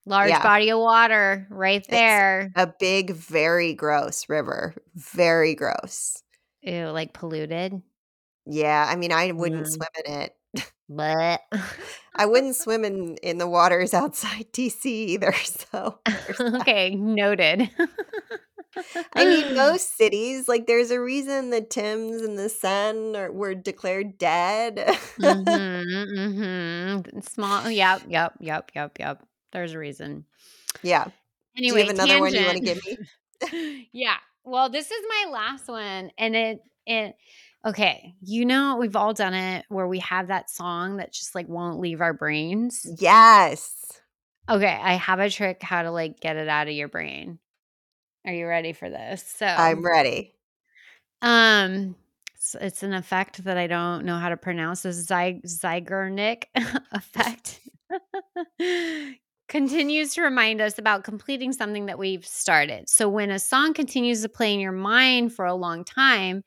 Large 0.07 0.31
Yeah. 0.31 0.43
body 0.43 0.71
of 0.71 0.79
water 0.81 1.47
right 1.51 1.87
It's 1.89 1.89
there. 1.89 2.51
a 2.57 2.67
big, 2.79 3.13
very 3.13 3.75
gross 3.75 4.29
river. 4.29 4.75
Very 4.95 5.55
gross. 5.55 6.23
Ew, 6.63 6.89
like, 6.91 7.13
polluted? 7.13 7.83
Yeah, 8.47 8.87
I 8.89 8.97
mean, 8.97 9.13
I 9.13 9.33
wouldn't 9.33 9.67
Mm. 9.67 9.71
swim 9.73 9.89
in 10.05 10.13
it. 10.23 10.37
Bleh. 10.91 11.39
I 12.17 12.27
wouldn't 12.27 12.57
swim 12.57 12.85
in 12.85 13.17
in 13.23 13.39
the 13.39 13.49
waters 13.49 13.95
outside 13.95 14.47
DC 14.53 14.87
either, 14.87 15.33
so. 15.33 15.99
Okay, 16.61 16.95
noted. 16.95 17.71
I 19.15 19.25
mean, 19.27 19.55
most 19.55 19.97
cities, 19.97 20.49
like, 20.49 20.67
there's 20.67 20.91
a 20.91 21.01
reason 21.01 21.51
the 21.51 21.61
Thames 21.61 22.23
and 22.23 22.39
the 22.39 22.49
Seine 22.49 23.17
are 23.17 23.33
were 23.33 23.55
declared 23.55 24.19
dead. 24.19 24.77
Mhm, 25.21 25.85
mhm. 26.19 27.29
Small 27.29 27.71
yep, 27.71 28.03
yep, 28.09 28.35
yep, 28.41 28.71
yep, 28.75 28.99
yep. 28.99 29.23
There's 29.53 29.73
a 29.73 29.79
reason. 29.79 30.25
Yeah. 30.83 31.05
Do 31.67 31.75
you 31.75 31.81
have 31.81 31.89
Anyway, 31.89 31.89
another 31.89 32.19
one 32.19 32.35
you 32.35 32.45
wanna 32.45 32.61
give 32.61 32.79
me? 32.85 32.99
Yeah. 33.93 34.17
Well, 34.45 34.71
this 34.71 34.91
is 34.91 35.03
my 35.09 35.31
last 35.33 35.69
one, 35.69 36.11
and 36.19 36.37
it 36.37 36.61
it 36.87 37.17
okay, 37.65 38.15
you 38.21 38.45
know, 38.45 38.77
we've 38.77 38.97
all 38.97 39.15
done 39.15 39.35
it 39.35 39.65
where 39.69 39.87
we 39.89 39.99
have 40.01 40.29
that 40.29 40.51
song 40.51 40.97
that 40.99 41.13
just, 41.13 41.35
like, 41.35 41.49
won't 41.49 41.81
leave 41.81 42.01
our 42.01 42.13
brains? 42.15 42.87
Yes. 42.99 44.01
Okay, 44.51 44.67
I 44.83 44.95
have 44.95 45.21
a 45.21 45.31
trick 45.31 45.63
how 45.63 45.83
to, 45.83 45.91
like, 45.91 46.21
get 46.21 46.37
it 46.37 46.49
out 46.49 46.69
of 46.69 46.75
your 46.75 46.89
brain. 46.89 47.39
Are 48.27 48.33
you 48.33 48.47
ready 48.47 48.73
for 48.73 48.91
this? 48.91 49.23
So 49.39 49.47
I'm 49.57 49.83
ready. 49.85 50.35
um, 51.23 51.97
it's 52.35 52.55
it's 52.61 52.83
an 52.83 52.93
effect 52.93 53.45
that 53.45 53.57
I 53.57 53.67
don't 53.67 54.05
know 54.05 54.19
how 54.19 54.29
to 54.29 54.37
pronounce, 54.37 54.83
Zei 54.85 55.41
Zeigarnik 55.45 56.45
effect. 56.93 57.61
Continues 59.49 60.15
to 60.15 60.23
remind 60.23 60.61
us 60.61 60.79
about 60.79 61.05
completing 61.05 61.53
something 61.53 61.87
that 61.87 61.99
we've 61.99 62.25
started. 62.27 62.89
So 62.89 63.09
when 63.09 63.31
a 63.31 63.39
song 63.39 63.75
continues 63.75 64.23
to 64.23 64.29
play 64.29 64.55
in 64.55 64.59
your 64.59 64.73
mind 64.73 65.35
for 65.35 65.45
a 65.45 65.55
long 65.55 65.85
time, 65.85 66.43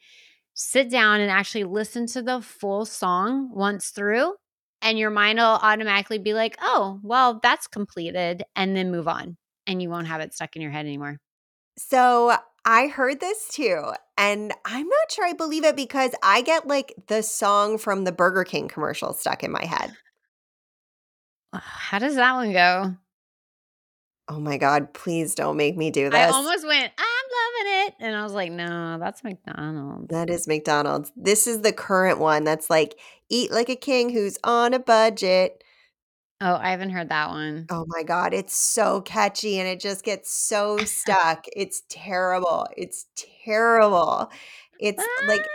sit 0.58 0.90
down 0.90 1.22
and 1.22 1.30
actually 1.32 1.64
listen 1.64 2.08
to 2.08 2.22
the 2.22 2.42
full 2.42 2.84
song 2.86 3.50
once 3.54 3.90
through, 3.92 4.34
and 4.82 4.98
your 4.98 5.12
mind 5.12 5.38
will 5.40 5.60
automatically 5.62 6.18
be 6.18 6.34
like, 6.34 6.58
"Oh, 6.62 7.00
well, 7.04 7.40
that's 7.42 7.68
completed," 7.68 8.44
and 8.56 8.76
then 8.76 8.92
move 8.92 9.08
on, 9.08 9.38
and 9.68 9.82
you 9.82 9.90
won't 9.90 10.08
have 10.08 10.20
it 10.20 10.34
stuck 10.34 10.56
in 10.56 10.62
your 10.64 10.72
head 10.72 10.86
anymore. 10.88 11.20
So, 11.78 12.36
I 12.66 12.88
heard 12.88 13.20
this 13.20 13.48
too, 13.50 13.94
and 14.18 14.52
I'm 14.66 14.88
not 14.88 15.12
sure 15.12 15.26
I 15.26 15.34
believe 15.34 15.64
it 15.64 15.76
because 15.76 16.12
I 16.24 16.42
get, 16.42 16.68
like, 16.68 16.94
the 17.08 17.22
song 17.24 17.78
from 17.78 18.04
the 18.04 18.12
Burger 18.12 18.44
King 18.44 18.68
commercial 18.68 19.14
stuck 19.14 19.44
in 19.44 19.52
my 19.52 19.64
head. 19.66 19.96
How 21.54 22.00
does 22.00 22.16
that 22.16 22.34
one 22.34 22.52
go? 22.52 22.98
Oh 24.30 24.40
my 24.40 24.58
god, 24.58 24.94
please 24.94 25.36
don't 25.36 25.56
make 25.56 25.78
me 25.78 25.90
do 25.90 26.10
this. 26.10 26.20
I 26.20 26.34
almost 26.34 26.68
went, 26.68 26.92
"I'm 26.98 27.17
loving 27.38 27.88
it," 27.88 27.96
and 28.00 28.16
I 28.16 28.24
was 28.24 28.34
like, 28.34 28.52
"No, 28.52 28.98
that's 29.00 29.24
McDonald's." 29.24 30.10
That 30.10 30.30
is 30.30 30.48
McDonald's. 30.48 31.12
This 31.16 31.48
is 31.48 31.62
the 31.62 31.74
current 31.74 32.20
one 32.20 32.44
that's 32.44 32.70
like, 32.70 32.98
"Eat 33.30 33.52
like 33.52 33.70
a 33.70 33.76
king 33.76 34.10
who's 34.10 34.38
on 34.44 34.74
a 34.74 34.80
budget." 34.80 35.64
Oh, 36.42 36.56
I 36.56 36.72
haven't 36.72 36.92
heard 36.92 37.10
that 37.10 37.30
one. 37.30 37.70
Oh 37.70 37.86
my 37.88 38.04
god, 38.04 38.34
it's 38.34 38.56
so 38.56 39.02
catchy 39.02 39.60
and 39.60 39.68
it 39.68 39.80
just 39.82 40.04
gets 40.06 40.32
so 40.32 40.78
stuck. 40.86 41.46
It's 41.54 41.84
terrible. 41.90 42.66
It's 42.78 43.08
terrible. 43.44 44.32
It's 44.80 45.10
like 45.22 45.52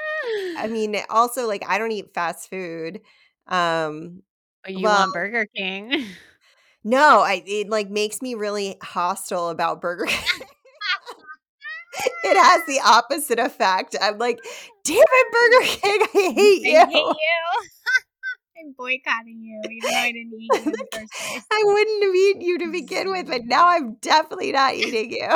I 0.57 0.69
mean, 0.69 0.97
also, 1.11 1.47
like, 1.49 1.65
I 1.69 1.79
don't 1.79 1.93
eat 1.93 2.15
fast 2.15 2.51
food. 2.51 3.03
Um, 3.49 4.23
Oh, 4.67 4.71
you 4.71 4.79
well 4.83 4.93
want 4.93 5.13
Burger 5.13 5.47
King. 5.55 6.07
No, 6.85 7.21
I 7.21 7.43
it, 7.47 7.69
like, 7.69 7.91
makes 7.91 8.21
me 8.23 8.35
really 8.35 8.77
hostile 8.83 9.49
about 9.51 9.81
Burger 9.81 10.07
King. 10.09 10.47
It 12.25 12.37
has 12.43 12.63
the 12.67 12.81
opposite 12.85 13.39
effect. 13.39 13.97
I'm 14.01 14.19
like, 14.19 14.39
"Damn 14.85 14.97
it, 14.99 15.33
Burger 15.33 15.67
King, 15.81 16.03
I 16.03 16.33
hate 16.35 16.63
I 16.65 16.69
you." 16.69 16.87
hate 16.87 16.95
you. 16.95 17.69
I'm 18.59 18.73
boycotting 18.79 19.41
you 19.43 19.69
even 19.71 19.95
though 19.95 20.01
I 20.01 20.13
didn't 20.13 20.35
eat 20.41 20.55
you 20.61 20.71
in 20.73 20.79
the 20.79 20.87
first 20.93 21.13
place. 21.19 21.43
I 21.51 21.63
wouldn't 21.65 22.05
have 22.05 22.15
eaten 22.15 22.41
you 22.43 22.59
to 22.59 22.71
begin 22.73 23.11
with, 23.11 23.27
but 23.27 23.45
now 23.45 23.67
I'm 23.69 23.95
definitely 24.01 24.53
not 24.53 24.75
eating 24.75 25.11
you. 25.13 25.29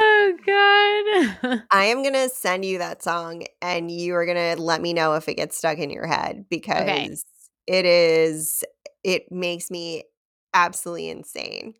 Oh 0.00 0.32
god. 0.46 1.62
I 1.70 1.84
am 1.86 2.02
gonna 2.02 2.28
send 2.28 2.64
you 2.64 2.78
that 2.78 3.02
song, 3.02 3.44
and 3.60 3.90
you 3.90 4.14
are 4.14 4.26
gonna 4.26 4.56
let 4.56 4.80
me 4.80 4.92
know 4.92 5.14
if 5.14 5.28
it 5.28 5.34
gets 5.36 5.56
stuck 5.58 5.78
in 5.78 5.90
your 5.90 6.06
head 6.06 6.46
Okay. 6.72 7.08
because 7.08 7.24
it 7.66 7.84
is 7.84 8.64
it 9.04 9.30
makes 9.30 9.70
me 9.70 10.04
absolutely 10.54 11.08
insane. 11.10 11.74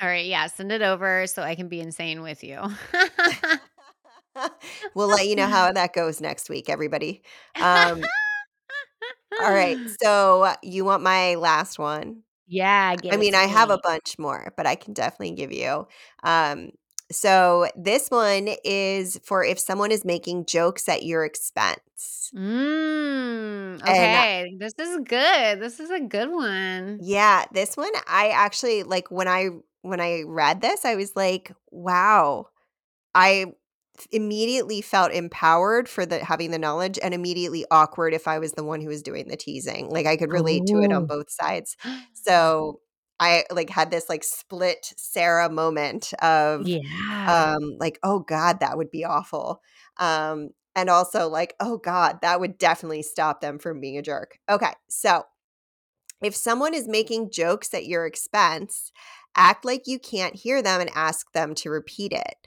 Alright, 0.00 0.26
yeah, 0.26 0.46
send 0.46 0.70
it 0.72 0.82
over 0.82 1.26
so 1.26 1.42
I 1.42 1.54
can 1.56 1.68
be 1.68 1.80
insane 1.80 2.22
with 2.22 2.44
you. 2.44 2.60
We'll 4.94 5.08
let 5.08 5.26
you 5.26 5.36
know 5.36 5.46
how 5.46 5.70
that 5.72 5.92
goes 5.92 6.20
next 6.20 6.48
week, 6.48 6.68
everybody. 6.68 7.22
Um 7.60 8.10
Alright, 9.42 9.78
so 10.02 10.52
you 10.62 10.84
want 10.84 11.02
my 11.02 11.34
last 11.36 11.78
one? 11.78 12.22
Yeah, 12.46 12.88
I 12.90 12.96
give 12.96 13.18
it 13.18 13.18
mean, 13.18 13.34
to 13.34 13.36
I 13.36 13.44
have 13.44 13.70
a 13.70 13.78
me. 13.78 13.82
bunch 13.82 14.18
more, 14.18 14.52
but 14.56 14.66
I 14.66 14.74
can 14.76 14.94
definitely 14.94 15.32
give 15.36 15.52
you, 15.52 15.86
um 16.24 16.70
So 17.12 17.68
this 17.76 18.08
one 18.10 18.48
is 18.64 19.20
for 19.24 19.44
if 19.44 19.58
someone 19.60 19.92
is 19.92 20.04
making 20.04 20.46
jokes 20.46 20.88
at 20.88 21.04
your 21.04 21.24
expense. 21.24 22.34
Mm, 22.34 23.82
And 23.86 24.26
okay, 24.26 24.54
this 24.58 24.74
is 24.78 24.98
good. 25.04 25.60
This 25.60 25.80
is 25.80 25.90
a 25.90 26.00
good 26.00 26.30
one. 26.30 27.00
yeah, 27.00 27.44
this 27.52 27.76
one 27.76 27.90
I 28.08 28.28
actually 28.30 28.82
like 28.82 29.10
when 29.10 29.28
I 29.28 29.50
when 29.88 30.00
I 30.00 30.22
read 30.26 30.60
this, 30.60 30.84
I 30.84 30.94
was 30.96 31.16
like, 31.16 31.52
"Wow." 31.70 32.48
I 33.14 33.46
immediately 34.12 34.82
felt 34.82 35.12
empowered 35.12 35.88
for 35.88 36.06
the 36.06 36.24
having 36.24 36.50
the 36.52 36.58
knowledge 36.58 36.98
and 37.02 37.14
immediately 37.14 37.64
awkward 37.72 38.14
if 38.14 38.28
I 38.28 38.38
was 38.40 38.52
the 38.54 38.64
one 38.64 38.80
who 38.82 38.88
was 38.88 39.02
doing 39.02 39.28
the 39.28 39.36
teasing. 39.38 39.90
Like, 39.90 40.06
I 40.06 40.16
could 40.18 40.30
relate 40.30 40.66
to 40.68 40.80
it 40.80 40.92
on 40.92 41.04
Oh. 41.04 41.08
both 41.08 41.30
sides. 41.30 41.76
So, 42.14 42.80
I, 43.20 43.44
like, 43.52 43.70
had 43.70 43.90
this, 43.92 44.08
like, 44.10 44.24
split 44.24 44.92
Sarah 44.98 45.50
moment 45.50 46.12
of, 46.22 46.66
Yeah. 46.66 46.80
um, 47.28 47.76
like, 47.80 47.98
"Oh 48.04 48.20
god, 48.20 48.60
that 48.60 48.76
would 48.78 48.90
be 48.92 49.04
awful." 49.06 49.62
Um, 49.98 50.50
and 50.76 50.90
also 50.90 51.28
like, 51.30 51.54
"Oh 51.60 51.78
god, 51.78 52.20
that 52.22 52.40
would 52.40 52.58
definitely 52.58 53.02
stop 53.02 53.40
them 53.42 53.58
from 53.60 53.80
being 53.80 53.98
a 53.98 54.02
jerk." 54.02 54.38
Okay, 54.50 54.74
so 54.90 55.24
if 56.22 56.34
someone 56.36 56.74
is 56.74 56.88
making 56.88 57.30
jokes 57.32 57.74
at 57.74 57.86
your 57.86 58.06
expense, 58.06 58.92
act 59.38 59.64
like 59.64 59.86
you 59.86 59.98
can't 59.98 60.34
hear 60.34 60.60
them 60.60 60.82
and 60.82 60.90
ask 60.94 61.32
them 61.32 61.54
to 61.54 61.70
repeat 61.70 62.12
it. 62.12 62.34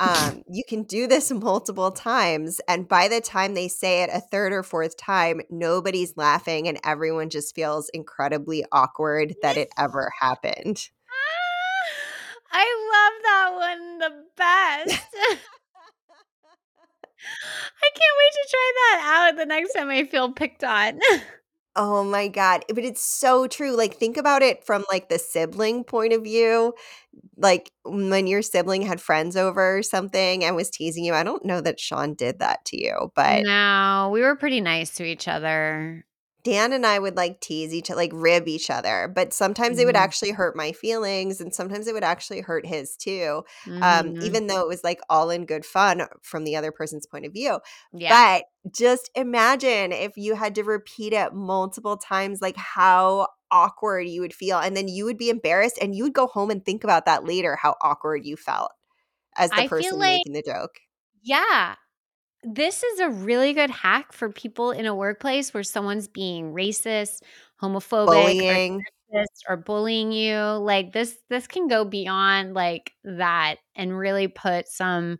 Um, 0.00 0.42
you 0.50 0.64
can 0.68 0.82
do 0.82 1.06
this 1.06 1.30
multiple 1.30 1.92
times, 1.92 2.60
and 2.66 2.88
by 2.88 3.06
the 3.06 3.20
time 3.20 3.54
they 3.54 3.68
say 3.68 4.02
it 4.02 4.10
a 4.12 4.20
3rd 4.34 4.50
or 4.50 4.64
4th 4.64 4.96
time, 4.98 5.42
nobody's 5.48 6.16
laughing 6.16 6.66
and 6.66 6.80
everyone 6.82 7.30
just 7.30 7.54
feels 7.54 7.88
incredibly 7.90 8.64
awkward 8.72 9.36
that 9.42 9.56
it 9.56 9.68
ever 9.78 10.10
happened. 10.20 10.88
I 12.50 12.66
love 12.92 13.22
that 13.22 13.52
one 13.54 13.98
the 13.98 14.24
best. 14.36 15.06
I 17.80 17.88
can't 17.94 18.18
wait 18.18 18.32
to 18.32 18.48
try 18.50 18.72
that 18.74 19.30
out 19.30 19.36
the 19.36 19.46
next 19.46 19.72
time 19.74 19.88
I 19.88 20.04
feel 20.04 20.32
picked 20.32 20.64
on. 20.64 20.98
Oh 21.76 22.04
my 22.04 22.28
god, 22.28 22.64
but 22.68 22.84
it's 22.84 23.02
so 23.02 23.46
true, 23.46 23.74
like, 23.74 23.94
think 23.94 24.18
about 24.18 24.42
it 24.42 24.62
from, 24.64 24.84
like, 24.90 25.08
the 25.08 25.18
sibling 25.18 25.84
point 25.84 26.12
of 26.12 26.22
view, 26.22 26.74
like, 27.36 27.72
when 27.84 28.26
your 28.26 28.42
sibling 28.42 28.82
had 28.82 29.00
friends 29.00 29.36
over 29.36 29.78
or 29.78 29.82
something 29.82 30.44
and 30.44 30.56
was 30.56 30.70
teasing 30.70 31.04
you, 31.04 31.14
I 31.14 31.24
don't 31.24 31.44
know 31.46 31.60
that 31.62 31.80
Sean 31.80 32.14
did 32.14 32.40
that 32.40 32.64
to 32.66 32.82
you, 32.82 33.12
but 33.16 33.44
No, 33.44 34.10
we 34.12 34.20
were 34.22 34.36
pretty 34.36 34.60
nice 34.60 34.94
to 34.96 35.04
each 35.04 35.28
other. 35.28 36.04
Dan 36.44 36.72
and 36.72 36.84
I 36.84 36.98
would, 36.98 37.16
like, 37.16 37.40
tease 37.40 37.72
each 37.72 37.88
like, 37.90 38.10
rib 38.12 38.48
each 38.48 38.68
other, 38.70 39.06
but 39.14 39.32
sometimes 39.32 39.78
it 39.78 39.84
would 39.86 39.94
Mhm. 39.94 40.06
actually 40.06 40.32
hurt 40.32 40.56
my 40.56 40.72
feelings, 40.72 41.40
and 41.40 41.54
sometimes 41.54 41.86
it 41.86 41.94
would 41.94 42.02
actually 42.04 42.40
hurt 42.40 42.66
his 42.66 42.96
too, 42.96 43.44
um, 43.80 44.12
Mhm. 44.12 44.12
even 44.20 44.48
though 44.48 44.60
it 44.62 44.68
was, 44.68 44.82
like, 44.82 45.00
all 45.08 45.30
in 45.30 45.46
good 45.46 45.64
fun 45.64 46.02
from 46.22 46.44
the 46.44 46.56
other 46.56 46.72
person's 46.72 47.06
point 47.06 47.26
of 47.26 47.32
view. 47.32 47.60
Yeah. 47.92 48.22
But 48.22 48.44
just 48.74 49.10
imagine 49.14 49.92
if 49.92 50.16
you 50.16 50.34
had 50.34 50.54
to 50.56 50.64
repeat 50.64 51.12
it 51.12 51.32
multiple 51.32 51.96
times, 51.96 52.40
like, 52.42 52.56
how 52.56 53.28
awkward 53.52 54.08
you 54.08 54.20
would 54.22 54.34
feel, 54.34 54.58
and 54.58 54.76
then 54.76 54.88
you 54.88 55.04
would 55.04 55.18
be 55.18 55.30
embarrassed, 55.30 55.78
and 55.80 55.94
you 55.94 56.02
would 56.04 56.14
go 56.14 56.26
home 56.26 56.50
and 56.50 56.64
think 56.64 56.82
about 56.84 57.06
that 57.06 57.24
later, 57.24 57.54
how 57.56 57.76
awkward 57.82 58.24
you 58.26 58.36
felt 58.36 58.72
as 59.36 59.54
the 59.54 59.62
I 59.62 59.64
person 59.64 59.98
like 59.98 60.24
making 60.24 60.32
the 60.34 60.42
joke. 60.46 60.80
Yeah. 61.22 61.76
This 62.44 62.82
is 62.82 62.98
a 63.00 63.08
really 63.08 63.52
good 63.52 63.70
hack 63.70 64.12
for 64.12 64.28
people 64.30 64.72
in 64.72 64.84
a 64.84 64.94
workplace 64.96 65.54
where 65.54 65.62
someone's 65.62 66.08
being 66.08 66.52
racist, 66.52 67.22
homophobic, 67.60 68.34
or 68.48 68.56
Bullying. 68.56 68.86
sexist, 69.12 69.42
or 69.48 69.56
bullying 69.56 70.10
you, 70.10 70.36
like, 70.36 70.92
this 70.92 71.18
this 71.28 71.46
can 71.46 71.68
go 71.68 71.84
beyond, 71.84 72.54
like, 72.54 72.92
that 73.04 73.58
and 73.76 73.96
really 73.96 74.26
put 74.26 74.66
some 74.68 75.18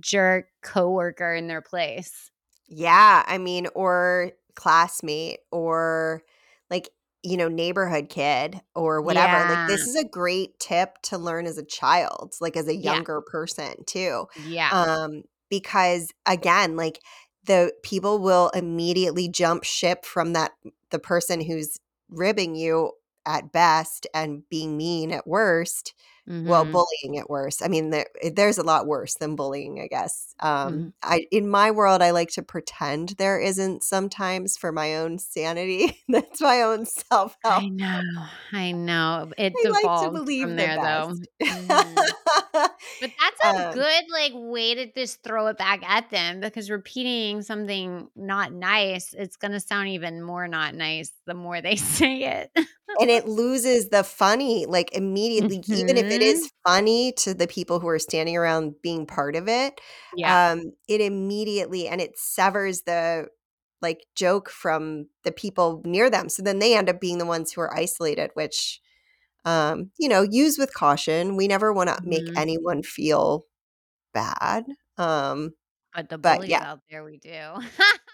jerk 0.00 0.46
coworker 0.62 1.34
in 1.34 1.46
their 1.46 1.60
place. 1.62 2.30
Yeah, 2.68 3.24
I 3.26 3.38
mean, 3.38 3.66
or 3.74 4.32
classmate 4.54 5.40
or, 5.50 6.22
like, 6.70 6.90
you 7.22 7.36
know, 7.36 7.48
neighborhood 7.48 8.08
kid 8.08 8.60
or 8.74 9.00
whatever, 9.02 9.44
like, 9.44 9.66
this 9.66 9.86
is 9.86 9.94
a 9.96 10.08
great 10.08 10.58
tip 10.58 10.98
to 11.02 11.18
learn 11.18 11.46
as 11.46 11.58
a 11.58 11.64
child, 11.64 12.34
like, 12.40 12.56
as 12.56 12.68
a 12.68 12.74
Yeah. 12.76 13.02
younger 13.02 13.20
person 13.20 13.84
too, 13.86 14.26
Yeah. 14.36 14.72
um, 14.72 15.22
because, 15.52 16.10
again, 16.26 16.76
like, 16.76 17.00
the 17.46 17.72
people 17.84 18.18
will 18.20 18.50
immediately 18.54 19.28
jump 19.28 19.64
ship 19.64 20.06
from 20.06 20.32
that 20.32 20.52
the 20.90 20.98
person 20.98 21.42
who's 21.42 21.78
ribbing 22.10 22.56
you 22.56 22.92
at 23.26 23.52
best 23.52 24.06
and 24.14 24.48
being 24.48 24.76
mean 24.78 25.12
at 25.12 25.26
worst 25.28 25.94
well, 26.44 26.64
Mhm. 26.64 26.72
bullying 26.72 27.18
at 27.18 27.30
worst. 27.30 27.62
I 27.64 27.68
mean, 27.68 27.90
there 27.90 28.06
there's 28.32 28.58
a 28.58 28.62
lot 28.64 28.86
worse 28.86 29.14
than 29.14 29.36
bullying, 29.36 29.80
I 29.80 29.86
guess. 29.88 30.34
Um, 30.40 30.84
Mhm. 30.84 30.92
I 31.02 31.26
in 31.30 31.48
my 31.48 31.70
world, 31.70 32.02
I 32.02 32.10
like 32.12 32.30
to 32.32 32.42
pretend 32.42 33.10
there 33.18 33.40
isn't 33.40 33.84
sometimes 33.84 34.56
for 34.56 34.72
my 34.72 34.96
own 34.96 35.18
sanity. 35.18 36.02
That's 36.08 36.40
my 36.40 36.62
own 36.62 36.86
self-help. 36.86 37.64
I 37.64 37.68
know, 37.68 38.00
I 38.52 38.72
know. 38.72 39.30
It 39.36 39.58
I 39.58 39.66
like 39.68 39.92
to 39.98 40.10
from 40.40 40.56
believe 40.56 40.56
the 40.56 40.56
there, 40.56 40.78
though. 40.78 41.14
Mhm. 41.50 42.12
But 43.00 43.10
that's 43.20 43.40
a 43.58 43.60
Um 43.60 43.74
good, 43.74 44.04
like, 44.10 44.32
way 44.34 44.74
to 44.76 44.92
just 44.92 45.22
throw 45.24 45.48
it 45.48 45.58
back 45.58 45.82
at 45.88 46.10
them 46.10 46.40
because 46.40 46.70
repeating 46.70 47.42
something 47.42 48.08
not 48.16 48.52
nice, 48.52 49.12
it's 49.14 49.36
gonna 49.36 49.60
sound 49.60 49.88
even 49.88 50.22
more 50.22 50.48
not 50.48 50.74
nice 50.74 51.12
the 51.26 51.34
more 51.34 51.60
they 51.60 51.76
say 51.78 52.22
it. 52.24 52.68
And 53.00 53.10
it 53.10 53.26
loses 53.26 53.88
the 53.88 54.04
funny, 54.04 54.66
like, 54.66 54.92
immediately, 54.92 55.64
even 55.70 55.96
if 55.96 56.04
it 56.10 56.21
Mhm. 56.22 56.46
is 56.46 56.50
funny 56.66 57.12
to 57.18 57.34
the 57.34 57.46
people 57.48 57.80
who 57.80 57.88
are 57.88 57.98
standing 57.98 58.36
around 58.36 58.74
being 58.82 59.06
part 59.06 59.36
of 59.36 59.48
it, 59.48 59.80
Yeah. 60.12 60.36
um, 60.52 60.72
it 60.88 61.00
immediately 61.00 61.88
and 61.88 62.00
it 62.00 62.18
severs 62.18 62.82
the, 62.82 63.28
like, 63.82 64.06
joke 64.16 64.50
from 64.50 65.08
the 65.24 65.32
people 65.32 65.82
near 65.84 66.10
them, 66.10 66.28
so 66.28 66.42
then 66.42 66.58
they 66.60 66.76
end 66.76 66.88
up 66.90 67.00
being 67.00 67.18
the 67.18 67.26
ones 67.26 67.52
who 67.52 67.60
are 67.62 67.74
isolated, 67.76 68.30
which, 68.34 68.80
um, 69.46 69.90
you 69.98 70.08
know, 70.08 70.22
use 70.30 70.58
with 70.58 70.74
caution. 70.74 71.36
We 71.36 71.48
never 71.48 71.72
wanna 71.72 71.98
make 72.04 72.30
Mhm. 72.30 72.36
anyone 72.36 72.82
feel 72.84 73.46
bad, 74.14 74.64
um, 74.98 75.54
But 75.94 76.08
the 76.08 76.18
but 76.22 76.42
bullies 76.42 76.48
yeah. 76.48 76.62
out 76.62 76.80
there, 76.88 77.04
we 77.04 77.18
do. 77.18 77.56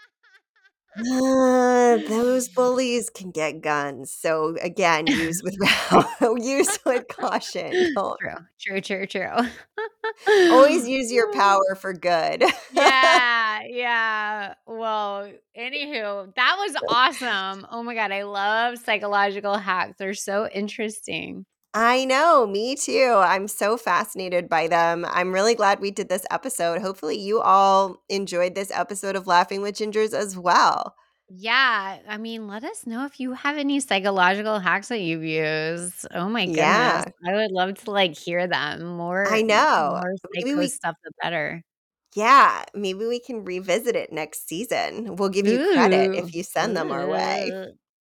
Those 0.96 2.48
bullies 2.48 3.10
can 3.10 3.30
get 3.30 3.60
guns, 3.60 4.10
so, 4.12 4.56
again, 4.62 5.06
use 5.06 5.40
with 5.44 5.56
use 6.44 6.78
with 6.84 7.06
caution. 7.08 7.72
Don't 7.94 8.18
True. 8.20 8.34
True, 8.60 8.80
true, 8.80 9.06
true. 9.06 9.48
always 10.50 10.88
use 10.88 11.12
your 11.12 11.30
power 11.32 11.74
for 11.80 11.92
good. 11.92 12.42
Yeah, 12.72 13.62
yeah. 13.68 14.54
Well, 14.66 15.30
anywho, 15.56 16.34
that 16.34 16.56
was 16.58 16.76
awesome. 16.88 17.66
Oh 17.70 17.82
my 17.82 17.94
god, 17.94 18.10
I 18.12 18.22
love 18.24 18.78
psychological 18.78 19.56
hacks. 19.56 19.94
They're 19.98 20.14
so 20.14 20.48
interesting. 20.48 21.46
I 21.74 22.04
know, 22.06 22.46
me 22.46 22.74
too. 22.76 23.14
I'm 23.22 23.46
so 23.46 23.76
fascinated 23.76 24.48
by 24.48 24.68
them. 24.68 25.04
I'm 25.08 25.32
really 25.32 25.54
glad 25.54 25.80
we 25.80 25.90
did 25.90 26.08
this 26.08 26.24
episode. 26.30 26.80
Hopefully, 26.80 27.18
you 27.18 27.40
all 27.40 28.02
enjoyed 28.08 28.54
this 28.54 28.70
episode 28.70 29.16
of 29.16 29.26
Laughing 29.26 29.60
with 29.60 29.76
Gingers 29.76 30.14
as 30.14 30.36
well. 30.36 30.94
Yeah, 31.30 31.98
I 32.08 32.16
mean, 32.16 32.48
let 32.48 32.64
us 32.64 32.86
know 32.86 33.04
if 33.04 33.20
you 33.20 33.34
have 33.34 33.58
any 33.58 33.80
psychological 33.80 34.58
hacks 34.60 34.88
that 34.88 35.00
you've 35.00 35.24
used. 35.24 36.06
Oh 36.14 36.28
my 36.30 36.46
goodness. 36.46 36.56
Yeah. 36.58 37.04
I 37.26 37.34
would 37.34 37.50
love 37.50 37.74
to, 37.84 37.90
like, 37.90 38.16
hear 38.16 38.46
them. 38.46 38.96
More 38.96 39.30
I 39.30 39.42
know. 39.42 40.00
more 40.02 40.14
Maybe 40.32 40.50
psycho 40.50 40.58
we 40.60 40.68
stuff, 40.68 40.96
the 41.04 41.10
better. 41.22 41.62
Yeah, 42.16 42.64
maybe 42.74 43.06
we 43.06 43.20
can 43.20 43.44
revisit 43.44 43.94
it 43.94 44.10
next 44.12 44.48
season. 44.48 45.16
We'll 45.16 45.28
give 45.28 45.46
you 45.46 45.58
credit 45.74 46.10
Ooh. 46.10 46.14
if 46.14 46.34
you 46.34 46.42
send 46.42 46.74
them 46.76 46.90
our 46.90 47.06
way. 47.06 47.50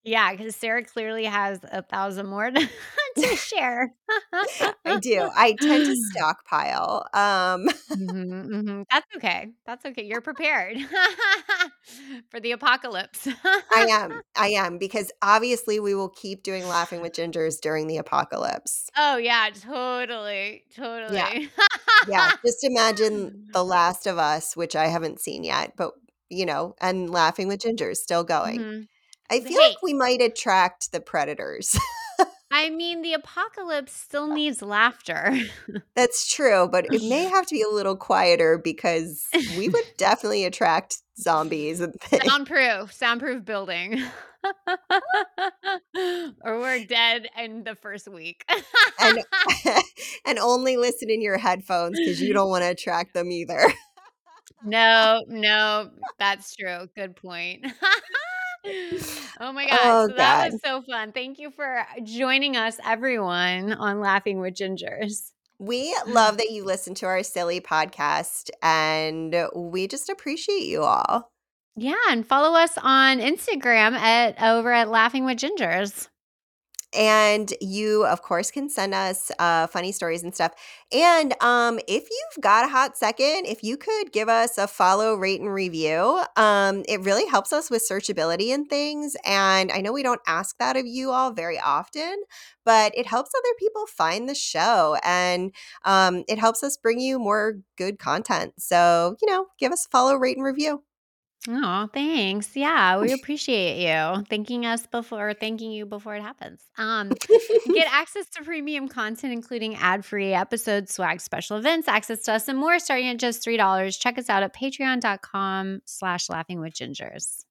Yeah, 0.07 0.33
'cause 0.37 0.55
Sarah 0.55 0.83
clearly 0.85 1.25
has 1.25 1.59
a 1.65 1.83
1,000 1.83 2.27
more 2.27 2.49
to 2.51 2.69
to 3.17 3.35
share. 3.35 3.93
I 4.85 4.95
do. 5.01 5.29
I 5.35 5.57
tend 5.61 5.85
to 5.85 5.95
stockpile, 5.95 7.07
um 7.13 7.67
Mhm, 7.95 8.47
mhm. 8.49 8.85
That's 8.91 9.07
okay. 9.15 9.53
That's 9.65 9.85
okay. 9.85 10.03
You're 10.03 10.21
prepared 10.21 10.77
for 12.29 12.39
the 12.39 12.51
apocalypse. 12.51 13.27
I 13.69 13.81
am. 13.81 14.21
I 14.35 14.49
am, 14.49 14.77
because, 14.77 15.11
obviously, 15.21 15.79
we 15.79 15.93
will 15.93 16.09
keep 16.09 16.43
doing 16.43 16.67
Laughing 16.67 17.01
with 17.01 17.13
Gingers 17.13 17.59
during 17.59 17.87
the 17.87 17.97
apocalypse. 17.97 18.89
Oh, 18.95 19.17
yeah, 19.17 19.49
totally, 19.53 20.63
totally. 20.75 21.07
Yeah, 21.07 21.29
yeah. 22.01 22.29
just 22.45 22.63
imagine 22.63 23.31
The 23.53 23.63
Last 23.65 24.07
of 24.07 24.17
Us, 24.19 24.55
which 24.57 24.75
I 24.75 24.87
haven't 24.87 25.21
seen 25.21 25.43
yet, 25.43 25.73
but, 25.77 25.93
you 26.29 26.45
know, 26.45 26.75
and 26.81 27.09
Laughing 27.09 27.47
with 27.47 27.61
Gingers 27.61 27.97
still 27.97 28.23
going. 28.23 28.65
Mhm. 28.65 28.87
I 29.29 29.41
feel 29.41 29.61
like 29.61 29.81
we 29.83 29.93
might 29.93 30.21
attract 30.21 30.91
the 30.91 31.01
predators. 31.01 31.77
I 32.49 32.69
mean, 32.69 33.01
the 33.01 33.13
apocalypse 33.13 33.91
still 33.91 34.27
needs 34.27 34.61
laughter. 34.61 35.37
That's 35.95 36.33
true, 36.33 36.69
but 36.71 36.85
it 36.93 37.03
may 37.03 37.23
have 37.29 37.45
to 37.47 37.55
be 37.55 37.61
a 37.61 37.67
little 37.67 37.97
quieter 37.97 38.57
because 38.57 39.25
we 39.57 39.67
would 39.67 39.83
definitely 39.97 40.45
attract 40.45 40.97
zombies. 41.19 41.83
Soundproof, 42.25 42.93
soundproof 42.93 43.43
building. 43.43 44.01
or 46.43 46.59
we're 46.59 46.85
dead 46.85 47.27
in 47.37 47.65
the 47.65 47.75
first 47.75 48.07
week. 48.07 48.45
and 49.01 49.19
and 50.25 50.39
only 50.39 50.77
listen 50.77 51.09
in 51.09 51.21
your 51.21 51.37
headphones 51.37 51.99
because 51.99 52.21
you 52.21 52.33
don't 52.33 52.49
want 52.49 52.63
to 52.63 52.69
attract 52.69 53.13
them 53.13 53.29
either. 53.29 53.59
no, 54.63 55.21
no, 55.27 55.89
that's 56.17 56.55
true. 56.55 56.87
Good 56.95 57.17
point. 57.17 57.65
Oh 58.65 59.51
my 59.53 59.67
gosh. 59.67 59.79
Oh 59.83 60.07
so 60.07 60.15
that 60.15 60.43
God. 60.43 60.51
was 60.51 60.61
so 60.63 60.81
fun. 60.81 61.11
Thank 61.11 61.39
you 61.39 61.51
for 61.51 61.79
uh, 61.79 61.83
joining 62.03 62.57
us, 62.57 62.77
everyone, 62.83 63.73
on 63.73 63.99
Laughing 63.99 64.39
with 64.39 64.55
Gingers. 64.55 65.31
We 65.59 65.95
love 66.05 66.37
that 66.37 66.51
you 66.51 66.63
listen 66.63 66.93
to 66.95 67.07
our 67.07 67.23
silly 67.23 67.59
podcast 67.59 68.51
and 68.61 69.35
we 69.55 69.87
just 69.87 70.09
appreciate 70.09 70.65
you 70.65 70.83
all. 70.83 71.31
Yeah, 71.75 71.95
and 72.09 72.25
follow 72.25 72.57
us 72.57 72.77
on 72.77 73.19
Instagram 73.19 73.93
at 73.93 74.41
over 74.41 74.71
at 74.71 74.89
Laughing 74.89 75.25
with 75.25 75.37
Gingers. 75.37 76.09
And 76.93 77.53
you, 77.59 78.05
of 78.05 78.21
course, 78.21 78.49
can 78.49 78.69
send 78.69 78.93
us 78.93 79.31
uh, 79.39 79.67
funny 79.67 79.91
stories 79.91 80.23
and 80.23 80.33
stuff. 80.33 80.53
And 80.91 81.33
um, 81.43 81.79
if 81.87 82.07
you've 82.09 82.41
got 82.43 82.65
a 82.65 82.69
hot 82.69 82.97
second, 82.97 83.45
if 83.45 83.61
you 83.61 83.75
could 83.77 84.11
give 84.13 84.29
us 84.29 84.57
a 84.57 84.67
follow, 84.67 85.15
rate, 85.15 85.41
and 85.41 85.53
review, 85.53 86.23
um, 86.37 86.83
it 86.87 87.01
really 87.01 87.27
helps 87.27 87.51
us 87.51 87.69
with 87.69 87.87
searchability 87.87 88.53
and 88.53 88.69
things. 88.69 89.17
And 89.25 89.71
I 89.71 89.81
know 89.81 89.91
we 89.91 90.03
don't 90.03 90.21
ask 90.27 90.57
that 90.59 90.77
of 90.77 90.85
you 90.85 91.11
all 91.11 91.31
very 91.31 91.59
often, 91.59 92.23
but 92.63 92.97
it 92.97 93.05
helps 93.05 93.31
other 93.35 93.55
people 93.59 93.85
find 93.85 94.29
the 94.29 94.35
show 94.35 94.97
and 95.03 95.53
um, 95.83 96.23
it 96.27 96.39
helps 96.39 96.63
us 96.63 96.77
bring 96.77 96.99
you 96.99 97.19
more 97.19 97.59
good 97.77 97.99
content. 97.99 98.53
So, 98.59 99.17
you 99.21 99.27
know, 99.27 99.47
give 99.59 99.71
us 99.71 99.85
a 99.85 99.89
follow, 99.89 100.15
rate, 100.15 100.37
and 100.37 100.45
review. 100.45 100.83
Oh, 101.49 101.89
thanks. 101.93 102.55
Yeah, 102.55 102.99
we 102.99 103.13
appreciate 103.19 103.81
you 103.81 104.23
thanking 104.29 104.65
us 104.65 104.85
before 104.85 105.33
thanking 105.33 105.71
you 105.71 105.85
before 105.85 106.15
it 106.15 106.21
happens. 106.21 106.61
Um, 106.77 107.09
get 107.73 107.87
access 107.91 108.27
to 108.31 108.43
premium 108.43 108.87
content, 108.87 109.33
including 109.33 109.75
ad-free 109.75 110.33
episodes, 110.33 110.93
swag, 110.93 111.21
special 111.21 111.57
events, 111.57 111.87
access 111.87 112.23
to 112.23 112.33
us, 112.33 112.47
and 112.47 112.57
more, 112.57 112.79
starting 112.79 113.07
at 113.07 113.17
just 113.17 113.43
three 113.43 113.57
dollars. 113.57 113.97
Check 113.97 114.17
us 114.17 114.29
out 114.29 114.43
at 114.43 114.53
Patreon.com/slash 114.55 116.29
Laughing 116.29 116.59
with 116.59 116.73
Gingers. 116.73 117.43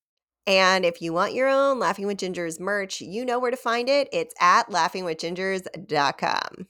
And 0.47 0.85
if 0.85 1.03
you 1.03 1.13
want 1.13 1.35
your 1.35 1.49
own 1.49 1.81
Laughing 1.81 2.07
with 2.07 2.19
Gingers 2.19 2.61
merch, 2.61 3.01
you 3.01 3.25
know 3.25 3.39
where 3.41 3.51
to 3.51 3.57
find 3.57 3.89
it. 3.89 4.09
It's 4.13 4.35
at 4.41 4.69
laughingwithgingers.com. 4.71 6.67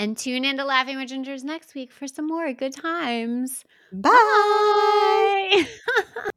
And 0.00 0.16
tune 0.16 0.44
in 0.44 0.56
to 0.58 0.64
Laughing 0.64 0.96
with 0.96 1.10
Gingers 1.10 1.42
next 1.42 1.74
week 1.74 1.90
for 1.90 2.06
some 2.06 2.28
more 2.28 2.52
good 2.52 2.72
times. 2.72 3.64
Bye. 3.92 4.10
Bye. 5.56 5.66